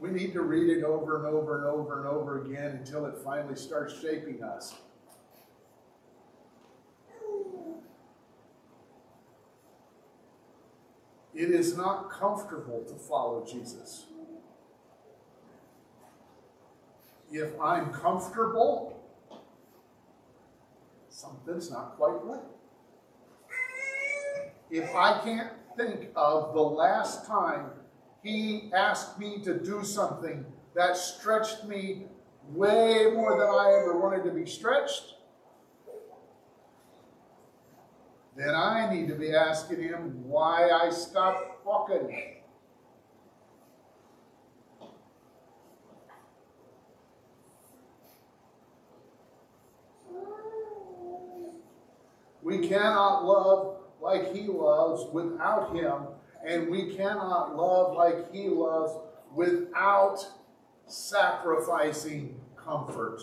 we 0.00 0.10
need 0.10 0.32
to 0.32 0.42
read 0.42 0.70
it 0.70 0.84
over 0.84 1.16
and 1.16 1.26
over 1.26 1.58
and 1.58 1.66
over 1.66 1.98
and 1.98 2.06
over 2.06 2.44
again 2.44 2.76
until 2.76 3.06
it 3.06 3.16
finally 3.24 3.56
starts 3.56 4.00
shaping 4.00 4.42
us. 4.42 4.74
It 11.34 11.50
is 11.50 11.76
not 11.76 12.10
comfortable 12.10 12.84
to 12.88 12.94
follow 12.94 13.44
Jesus. 13.44 14.06
If 17.30 17.60
I'm 17.60 17.92
comfortable, 17.92 19.00
something's 21.08 21.70
not 21.70 21.96
quite 21.96 22.24
right. 22.24 22.40
If 24.70 24.94
I 24.94 25.20
can't 25.22 25.52
think 25.76 26.08
of 26.16 26.54
the 26.54 26.62
last 26.62 27.26
time 27.26 27.70
he 28.22 28.70
asked 28.74 29.18
me 29.18 29.38
to 29.44 29.58
do 29.58 29.84
something 29.84 30.44
that 30.74 30.96
stretched 30.96 31.64
me 31.64 32.06
way 32.50 33.10
more 33.14 33.38
than 33.38 33.48
I 33.48 33.78
ever 33.80 33.98
wanted 33.98 34.24
to 34.24 34.30
be 34.30 34.46
stretched, 34.46 35.14
then 38.36 38.54
I 38.54 38.92
need 38.94 39.08
to 39.08 39.14
be 39.14 39.34
asking 39.34 39.82
him 39.82 40.22
why 40.24 40.70
I 40.70 40.90
stopped 40.90 41.64
walking. 41.66 42.36
We 52.42 52.66
cannot 52.66 53.26
love 53.26 53.76
like 54.00 54.32
he 54.32 54.46
loves 54.46 55.12
without 55.12 55.74
him, 55.74 56.02
and 56.46 56.68
we 56.68 56.94
cannot 56.94 57.56
love 57.56 57.96
like 57.96 58.32
he 58.32 58.48
loves 58.48 58.92
without 59.34 60.24
sacrificing 60.86 62.40
comfort. 62.56 63.22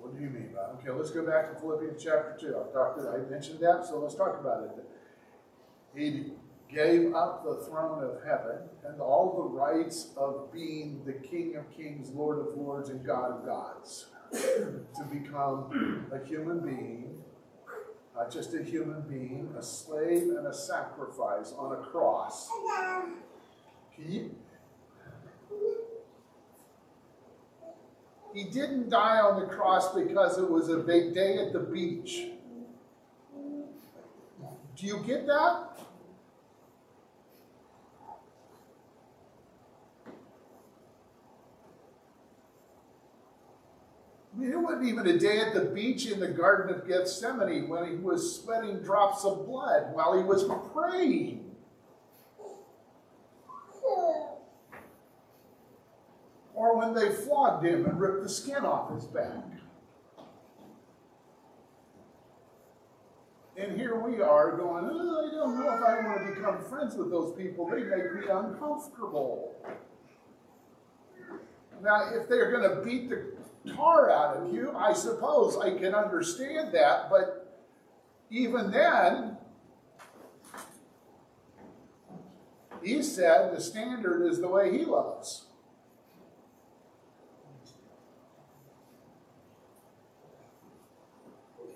What 0.00 0.14
do 0.14 0.20
you 0.20 0.30
mean 0.30 0.50
by 0.54 0.62
okay? 0.78 0.90
Let's 0.90 1.10
go 1.10 1.24
back 1.24 1.52
to 1.52 1.60
Philippians 1.60 2.02
chapter 2.02 2.36
two. 2.38 2.56
I 2.56 2.72
talked. 2.72 3.00
I 3.00 3.30
mentioned 3.30 3.60
that, 3.60 3.86
so 3.86 3.98
let's 4.00 4.14
talk 4.14 4.40
about 4.40 4.64
it. 4.64 4.84
He 5.94 6.32
gave 6.72 7.14
up 7.14 7.44
the 7.44 7.64
throne 7.66 8.02
of 8.02 8.24
heaven 8.24 8.58
and 8.84 9.00
all 9.00 9.34
the 9.36 9.56
rights 9.56 10.10
of 10.16 10.52
being 10.52 11.02
the 11.04 11.12
King 11.12 11.56
of 11.56 11.70
Kings, 11.76 12.10
Lord 12.10 12.38
of 12.38 12.56
Lords, 12.56 12.88
and 12.88 13.04
God 13.04 13.30
of 13.30 13.46
Gods 13.46 14.06
to 14.32 15.04
become 15.10 16.06
a 16.12 16.26
human 16.26 16.60
being, 16.60 17.22
not 18.14 18.30
just 18.30 18.54
a 18.54 18.62
human 18.62 19.02
being, 19.02 19.54
a 19.58 19.62
slave 19.62 20.22
and 20.22 20.46
a 20.46 20.54
sacrifice 20.54 21.52
on 21.56 21.72
a 21.72 21.82
cross. 21.82 22.50
He, 23.90 24.30
he 28.34 28.44
didn't 28.44 28.90
die 28.90 29.20
on 29.20 29.40
the 29.40 29.46
cross 29.46 29.94
because 29.94 30.38
it 30.38 30.50
was 30.50 30.68
a 30.68 30.78
big 30.78 31.14
day 31.14 31.38
at 31.38 31.52
the 31.52 31.60
beach. 31.60 32.28
Do 34.76 34.86
you 34.86 34.98
get 35.06 35.26
that? 35.26 35.78
It 44.42 44.56
wasn't 44.56 44.86
even 44.86 45.06
a 45.06 45.18
day 45.18 45.38
at 45.38 45.54
the 45.54 45.66
beach 45.66 46.06
in 46.06 46.18
the 46.18 46.28
Garden 46.28 46.74
of 46.74 46.88
Gethsemane 46.88 47.68
when 47.68 47.88
he 47.88 47.94
was 47.94 48.40
sweating 48.40 48.80
drops 48.80 49.24
of 49.24 49.46
blood 49.46 49.94
while 49.94 50.16
he 50.18 50.24
was 50.24 50.44
praying. 50.72 51.54
Or 56.54 56.76
when 56.76 56.92
they 56.94 57.10
flogged 57.10 57.64
him 57.64 57.86
and 57.86 58.00
ripped 58.00 58.24
the 58.24 58.28
skin 58.28 58.64
off 58.64 58.92
his 58.94 59.04
back. 59.04 59.44
And 63.56 63.78
here 63.78 64.00
we 64.00 64.20
are 64.20 64.56
going, 64.56 64.88
oh, 64.90 65.28
I 65.28 65.34
don't 65.34 65.60
know 65.60 65.72
if 65.72 65.82
I 65.82 66.06
want 66.06 66.26
to 66.26 66.34
become 66.34 66.64
friends 66.64 66.96
with 66.96 67.10
those 67.10 67.34
people. 67.36 67.68
They 67.68 67.82
make 67.84 68.14
me 68.14 68.28
uncomfortable. 68.30 69.54
Now, 71.82 72.10
if 72.14 72.28
they're 72.28 72.50
going 72.50 72.68
to 72.68 72.82
beat 72.82 73.10
the 73.10 73.41
tar 73.66 74.10
out 74.10 74.36
of 74.36 74.52
you, 74.52 74.72
I 74.76 74.92
suppose 74.92 75.56
I 75.56 75.76
can 75.78 75.94
understand 75.94 76.72
that, 76.72 77.10
but 77.10 77.62
even 78.30 78.70
then, 78.70 79.36
he 82.82 83.02
said 83.02 83.54
the 83.54 83.60
standard 83.60 84.26
is 84.26 84.40
the 84.40 84.48
way 84.48 84.76
he 84.76 84.84
loves. 84.84 85.46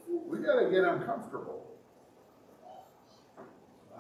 We 0.08 0.38
got 0.38 0.60
to 0.60 0.70
get 0.70 0.84
uncomfortable. 0.84 1.64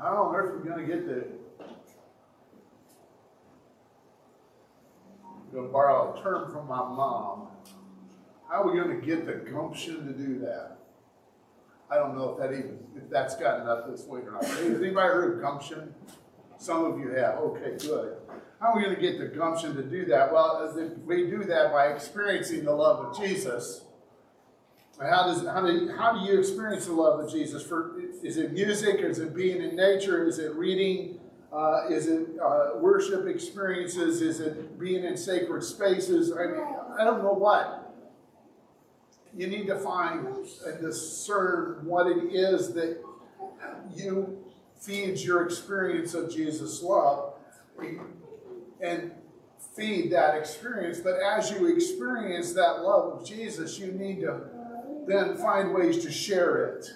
I 0.00 0.10
don't 0.12 0.32
know 0.32 0.38
if 0.38 0.44
we're 0.46 0.74
going 0.74 0.86
to 0.86 0.92
get 0.92 1.06
the 1.06 1.26
going 5.56 5.68
to 5.68 5.72
borrow 5.72 6.14
a 6.14 6.22
term 6.22 6.52
from 6.52 6.68
my 6.68 6.76
mom. 6.76 7.48
How 8.48 8.62
are 8.62 8.70
we 8.70 8.78
going 8.78 9.00
to 9.00 9.04
get 9.04 9.26
the 9.26 9.50
gumption 9.50 10.06
to 10.06 10.12
do 10.12 10.38
that? 10.40 10.78
I 11.90 11.96
don't 11.96 12.16
know 12.16 12.30
if 12.30 12.38
that 12.38 12.52
even 12.52 12.78
if 12.96 13.08
that's 13.10 13.36
gotten 13.36 13.68
up 13.68 13.90
this 13.90 14.06
week 14.06 14.24
or 14.26 14.32
not. 14.32 14.44
Has 14.44 14.60
anybody 14.60 14.94
heard 14.94 15.36
of 15.36 15.42
gumption? 15.42 15.94
Some 16.58 16.84
of 16.84 16.98
you 16.98 17.10
have. 17.10 17.36
Okay, 17.38 17.76
good. 17.78 18.16
How 18.60 18.72
are 18.72 18.76
we 18.76 18.82
going 18.82 18.94
to 18.94 19.00
get 19.00 19.18
the 19.18 19.26
gumption 19.26 19.76
to 19.76 19.82
do 19.82 20.06
that? 20.06 20.32
Well, 20.32 20.74
if 20.76 20.98
we 20.98 21.28
do 21.28 21.44
that 21.44 21.72
by 21.72 21.88
experiencing 21.88 22.64
the 22.64 22.72
love 22.72 23.04
of 23.04 23.18
Jesus. 23.18 23.82
How 24.98 25.26
does 25.26 25.46
how 25.46 25.60
do 25.60 25.72
you, 25.72 25.94
how 25.94 26.14
do 26.14 26.20
you 26.20 26.38
experience 26.38 26.86
the 26.86 26.94
love 26.94 27.20
of 27.20 27.30
Jesus? 27.30 27.62
For 27.62 28.00
is 28.22 28.38
it 28.38 28.52
music? 28.52 29.00
Is 29.00 29.18
it 29.18 29.34
being 29.34 29.60
in 29.60 29.76
nature? 29.76 30.26
Is 30.26 30.38
it 30.38 30.54
reading? 30.54 31.20
Uh, 31.52 31.88
is 31.90 32.06
it 32.06 32.28
uh, 32.42 32.70
worship 32.76 33.26
experiences? 33.26 34.22
Is 34.22 34.40
it 34.40 34.80
being 34.80 35.04
in 35.04 35.16
sacred 35.16 35.62
spaces? 35.62 36.32
I 36.32 36.46
mean, 36.46 36.64
I 36.98 37.04
don't 37.04 37.22
know 37.22 37.34
what 37.34 37.85
you 39.36 39.46
need 39.46 39.66
to 39.66 39.78
find 39.78 40.26
and 40.66 40.80
discern 40.80 41.84
what 41.84 42.06
it 42.06 42.32
is 42.32 42.72
that 42.72 43.02
you 43.94 44.42
feeds 44.80 45.24
your 45.24 45.44
experience 45.44 46.14
of 46.14 46.32
Jesus' 46.32 46.82
love 46.82 47.34
and 48.80 49.12
feed 49.74 50.10
that 50.12 50.36
experience. 50.36 51.00
But 51.00 51.20
as 51.20 51.50
you 51.50 51.66
experience 51.66 52.54
that 52.54 52.82
love 52.82 53.12
of 53.12 53.26
Jesus, 53.26 53.78
you 53.78 53.92
need 53.92 54.20
to 54.20 54.40
then 55.06 55.36
find 55.36 55.74
ways 55.74 56.02
to 56.04 56.10
share 56.10 56.64
it. 56.64 56.86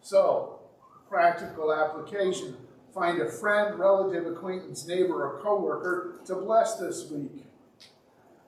So, 0.00 0.60
practical 1.08 1.72
application. 1.72 2.56
Find 2.94 3.20
a 3.20 3.30
friend, 3.30 3.78
relative, 3.78 4.26
acquaintance, 4.26 4.86
neighbor, 4.86 5.26
or 5.26 5.40
coworker 5.40 6.20
to 6.24 6.36
bless 6.36 6.76
this 6.76 7.08
week 7.10 7.44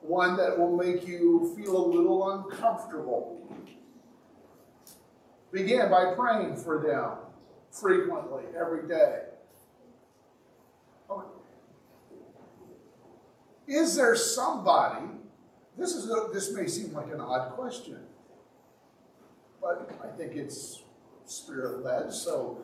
one 0.02 0.36
that 0.36 0.58
will 0.58 0.76
make 0.76 1.06
you 1.06 1.54
feel 1.56 1.76
a 1.76 1.86
little 1.86 2.30
uncomfortable. 2.30 3.38
Begin 5.52 5.90
by 5.90 6.14
praying 6.14 6.56
for 6.56 6.82
them 6.82 7.18
frequently, 7.70 8.44
every 8.58 8.88
day. 8.88 9.20
Okay. 11.10 11.28
Is 13.66 13.94
there 13.94 14.16
somebody, 14.16 15.06
this, 15.78 15.94
is 15.94 16.10
a, 16.10 16.28
this 16.32 16.52
may 16.52 16.66
seem 16.66 16.92
like 16.92 17.12
an 17.12 17.20
odd 17.20 17.52
question, 17.52 18.00
but 19.60 19.90
I 20.02 20.16
think 20.16 20.34
it's 20.34 20.82
spirit 21.26 21.84
led, 21.84 22.12
so 22.12 22.62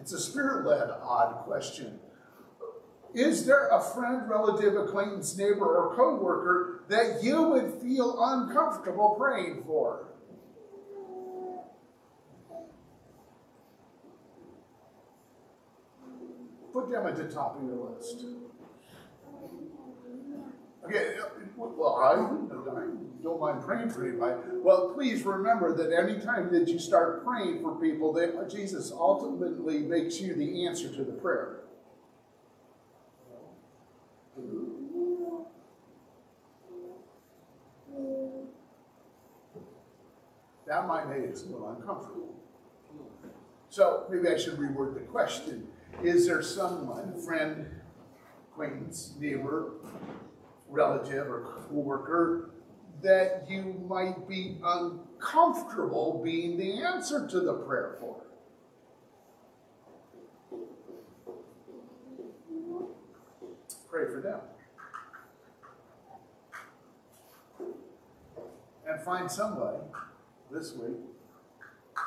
it's 0.00 0.12
a 0.12 0.20
spirit 0.20 0.66
led 0.66 0.88
odd 0.90 1.44
question. 1.44 1.98
Is 3.14 3.46
there 3.46 3.68
a 3.68 3.80
friend, 3.80 4.28
relative, 4.28 4.74
acquaintance, 4.74 5.36
neighbor, 5.36 5.64
or 5.64 5.94
coworker 5.94 6.84
that 6.88 7.22
you 7.22 7.42
would 7.42 7.74
feel 7.80 8.16
uncomfortable 8.20 9.14
praying 9.16 9.62
for? 9.64 10.08
Put 16.72 16.90
them 16.90 17.06
at 17.06 17.14
the 17.14 17.32
top 17.32 17.56
of 17.56 17.62
your 17.62 17.88
list. 17.88 18.24
Okay, 20.84 21.14
well, 21.56 21.94
I, 21.96 22.14
I 22.14 22.86
don't 23.22 23.40
mind 23.40 23.62
praying 23.62 23.90
for 23.90 24.06
anybody. 24.06 24.40
Well, 24.54 24.90
please 24.92 25.24
remember 25.24 25.72
that 25.76 25.96
anytime 25.96 26.52
that 26.52 26.68
you 26.68 26.80
start 26.80 27.24
praying 27.24 27.62
for 27.62 27.80
people, 27.80 28.12
that 28.14 28.50
Jesus 28.50 28.90
ultimately 28.90 29.78
makes 29.78 30.20
you 30.20 30.34
the 30.34 30.66
answer 30.66 30.92
to 30.92 31.04
the 31.04 31.12
prayer. 31.12 31.63
That 40.66 40.86
might 40.86 41.08
make 41.08 41.30
us 41.30 41.42
a 41.42 41.46
little 41.46 41.68
uncomfortable. 41.68 42.34
So 43.68 44.06
maybe 44.10 44.28
I 44.28 44.38
should 44.38 44.56
reword 44.56 44.94
the 44.94 45.00
question. 45.00 45.68
Is 46.02 46.26
there 46.26 46.42
someone, 46.42 47.20
friend, 47.22 47.66
acquaintance, 48.50 49.14
neighbor, 49.18 49.72
relative, 50.68 51.28
or 51.28 51.66
coworker 51.68 52.50
that 53.02 53.46
you 53.48 53.84
might 53.88 54.26
be 54.26 54.58
uncomfortable 54.64 56.22
being 56.24 56.56
the 56.56 56.82
answer 56.82 57.26
to 57.26 57.40
the 57.40 57.54
prayer 57.54 57.96
for? 58.00 58.22
Pray 63.90 64.06
for 64.06 64.20
them. 64.20 64.40
And 68.88 69.00
find 69.02 69.30
somebody 69.30 69.78
this 70.54 70.72
week 70.72 70.96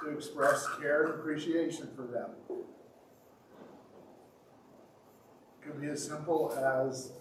to 0.01 0.09
express 0.09 0.65
care 0.79 1.03
and 1.03 1.15
appreciation 1.15 1.89
for 1.93 2.03
them. 2.03 2.29
It 5.59 5.65
could 5.65 5.81
be 5.81 5.87
as 5.87 6.01
simple 6.01 6.53
as 6.57 7.11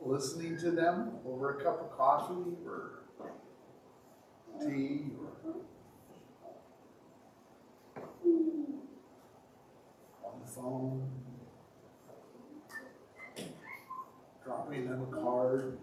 listening 0.00 0.58
to 0.60 0.70
them 0.70 1.18
over 1.26 1.58
a 1.58 1.62
cup 1.62 1.82
of 1.82 1.96
coffee 1.96 2.56
or 2.64 3.00
tea 4.58 5.10
or 5.20 5.52
on 10.24 10.40
the 10.42 10.50
phone, 10.50 11.10
dropping 14.42 14.88
them 14.88 15.02
a 15.02 15.14
card. 15.14 15.78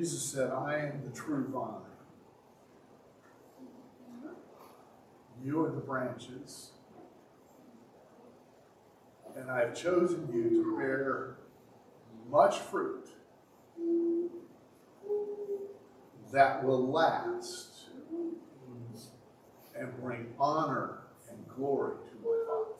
Jesus 0.00 0.22
said, 0.22 0.50
I 0.50 0.78
am 0.78 1.02
the 1.04 1.14
true 1.14 1.46
vine. 1.52 1.82
You 5.44 5.62
are 5.62 5.70
the 5.70 5.82
branches. 5.82 6.70
And 9.36 9.50
I 9.50 9.58
have 9.58 9.76
chosen 9.76 10.26
you 10.32 10.64
to 10.64 10.78
bear 10.78 11.36
much 12.30 12.60
fruit 12.60 13.10
that 16.32 16.64
will 16.64 16.90
last 16.90 17.90
and 19.78 20.00
bring 20.00 20.32
honor 20.38 21.00
and 21.28 21.46
glory 21.46 21.96
to 22.08 22.14
my 22.24 22.38
Father. 22.46 22.70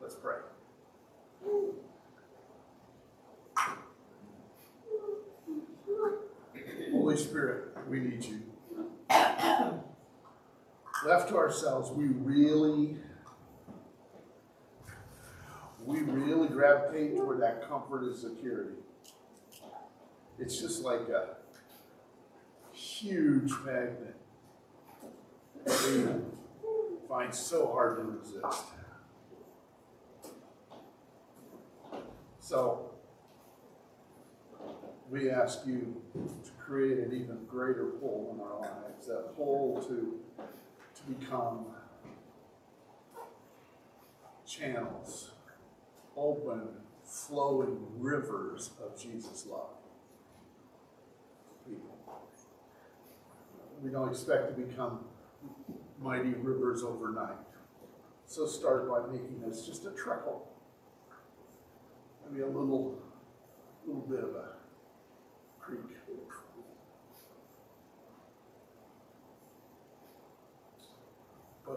Let's 0.00 0.14
pray. 0.14 0.36
Holy 7.10 7.22
Spirit, 7.22 7.76
we 7.88 7.98
need 7.98 8.24
you. 8.24 8.40
Left 11.04 11.28
to 11.30 11.36
ourselves, 11.36 11.90
we 11.90 12.04
really, 12.06 12.98
we 15.84 16.02
really 16.02 16.46
gravitate 16.46 17.16
toward 17.16 17.42
that 17.42 17.68
comfort 17.68 18.04
and 18.04 18.14
security. 18.14 18.76
It's 20.38 20.60
just 20.60 20.84
like 20.84 21.08
a 21.08 21.30
huge 22.72 23.50
magnet. 23.64 24.14
We 25.66 26.06
find 27.08 27.34
so 27.34 27.72
hard 27.72 27.96
to 27.96 28.04
resist. 28.04 28.62
So, 32.38 32.92
we 35.10 35.28
ask 35.28 35.66
you 35.66 36.00
to 36.14 36.50
create 36.70 36.98
an 36.98 37.12
even 37.12 37.36
greater 37.48 37.86
pull 38.00 38.30
in 38.32 38.40
our 38.40 38.60
lives, 38.60 39.08
that 39.08 39.34
pull 39.36 39.82
to, 39.88 40.20
to 40.94 41.02
become 41.18 41.66
channels, 44.46 45.32
open, 46.16 46.68
flowing 47.04 47.76
rivers 47.98 48.70
of 48.80 48.96
Jesus' 49.00 49.46
love. 49.50 49.70
We 53.82 53.90
don't 53.90 54.10
expect 54.10 54.54
to 54.54 54.62
become 54.62 55.00
mighty 56.00 56.34
rivers 56.34 56.84
overnight. 56.84 57.36
So 58.26 58.46
start 58.46 58.88
by 58.88 59.10
making 59.10 59.42
this 59.44 59.66
just 59.66 59.86
a 59.86 59.90
trickle. 59.90 60.46
Maybe 62.30 62.42
a 62.42 62.46
little, 62.46 63.02
little 63.84 64.02
bit 64.02 64.20
of 64.20 64.36
a 64.36 64.50
creek. 65.58 65.99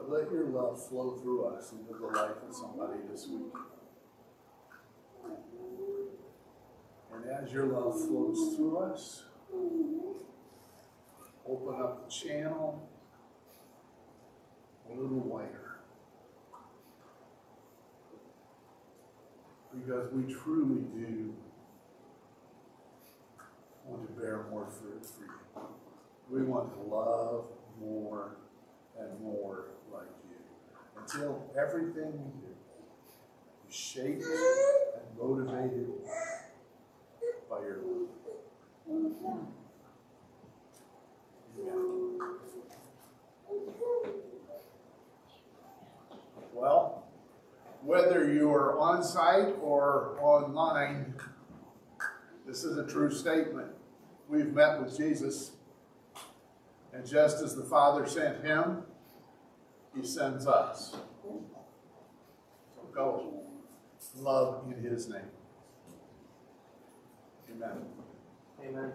But 0.04 0.20
let 0.20 0.32
your 0.32 0.48
love 0.48 0.86
flow 0.88 1.12
through 1.22 1.46
us 1.46 1.72
into 1.72 1.94
the 1.94 2.08
life 2.08 2.36
of 2.48 2.54
somebody 2.54 3.00
this 3.10 3.28
week. 3.28 3.54
And 7.14 7.30
as 7.30 7.54
your 7.54 7.68
love 7.68 7.94
flows 8.06 8.56
through 8.56 8.80
us, 8.80 9.24
open 11.48 11.82
up 11.82 12.06
the 12.06 12.12
channel 12.12 12.90
a 14.90 14.94
little 14.94 15.20
wider. 15.20 15.80
Because 19.74 20.12
we 20.12 20.34
truly 20.34 20.82
do 20.82 21.34
want 23.86 24.06
to 24.08 24.22
bear 24.22 24.48
more 24.52 24.68
fruit 24.70 25.06
for 25.06 25.24
you. 25.24 25.68
We 26.30 26.44
want 26.44 26.74
to 26.74 26.80
love 26.82 27.46
more 27.80 28.36
and 29.00 29.20
more 29.22 29.68
like 29.94 30.08
you 30.30 31.02
until 31.02 31.50
everything 31.58 32.12
we 32.12 32.32
do 32.42 32.54
is 33.70 33.76
shaped 33.76 34.24
and 34.24 35.18
motivated 35.20 35.90
by 37.50 37.60
your 37.60 37.78
love. 37.78 38.10
Well, 46.54 47.04
whether 47.82 48.32
you're 48.32 48.80
on 48.80 49.04
site 49.04 49.56
or 49.62 50.18
online, 50.22 51.16
this 52.46 52.64
is 52.64 52.78
a 52.78 52.86
true 52.88 53.12
statement. 53.12 53.68
We've 54.30 54.54
met 54.54 54.82
with 54.82 54.98
Jesus, 54.98 55.52
and 56.94 57.06
just 57.06 57.44
as 57.44 57.56
the 57.56 57.66
Father 57.66 58.08
sent 58.08 58.46
him, 58.46 58.84
he 59.96 60.06
sends 60.06 60.48
us. 60.48 60.96
So 61.22 62.82
go, 62.94 63.44
love 64.18 64.66
in 64.72 64.84
his 64.84 65.10
name. 65.10 65.22
Amen. 67.52 67.86
Amen. 68.66 68.92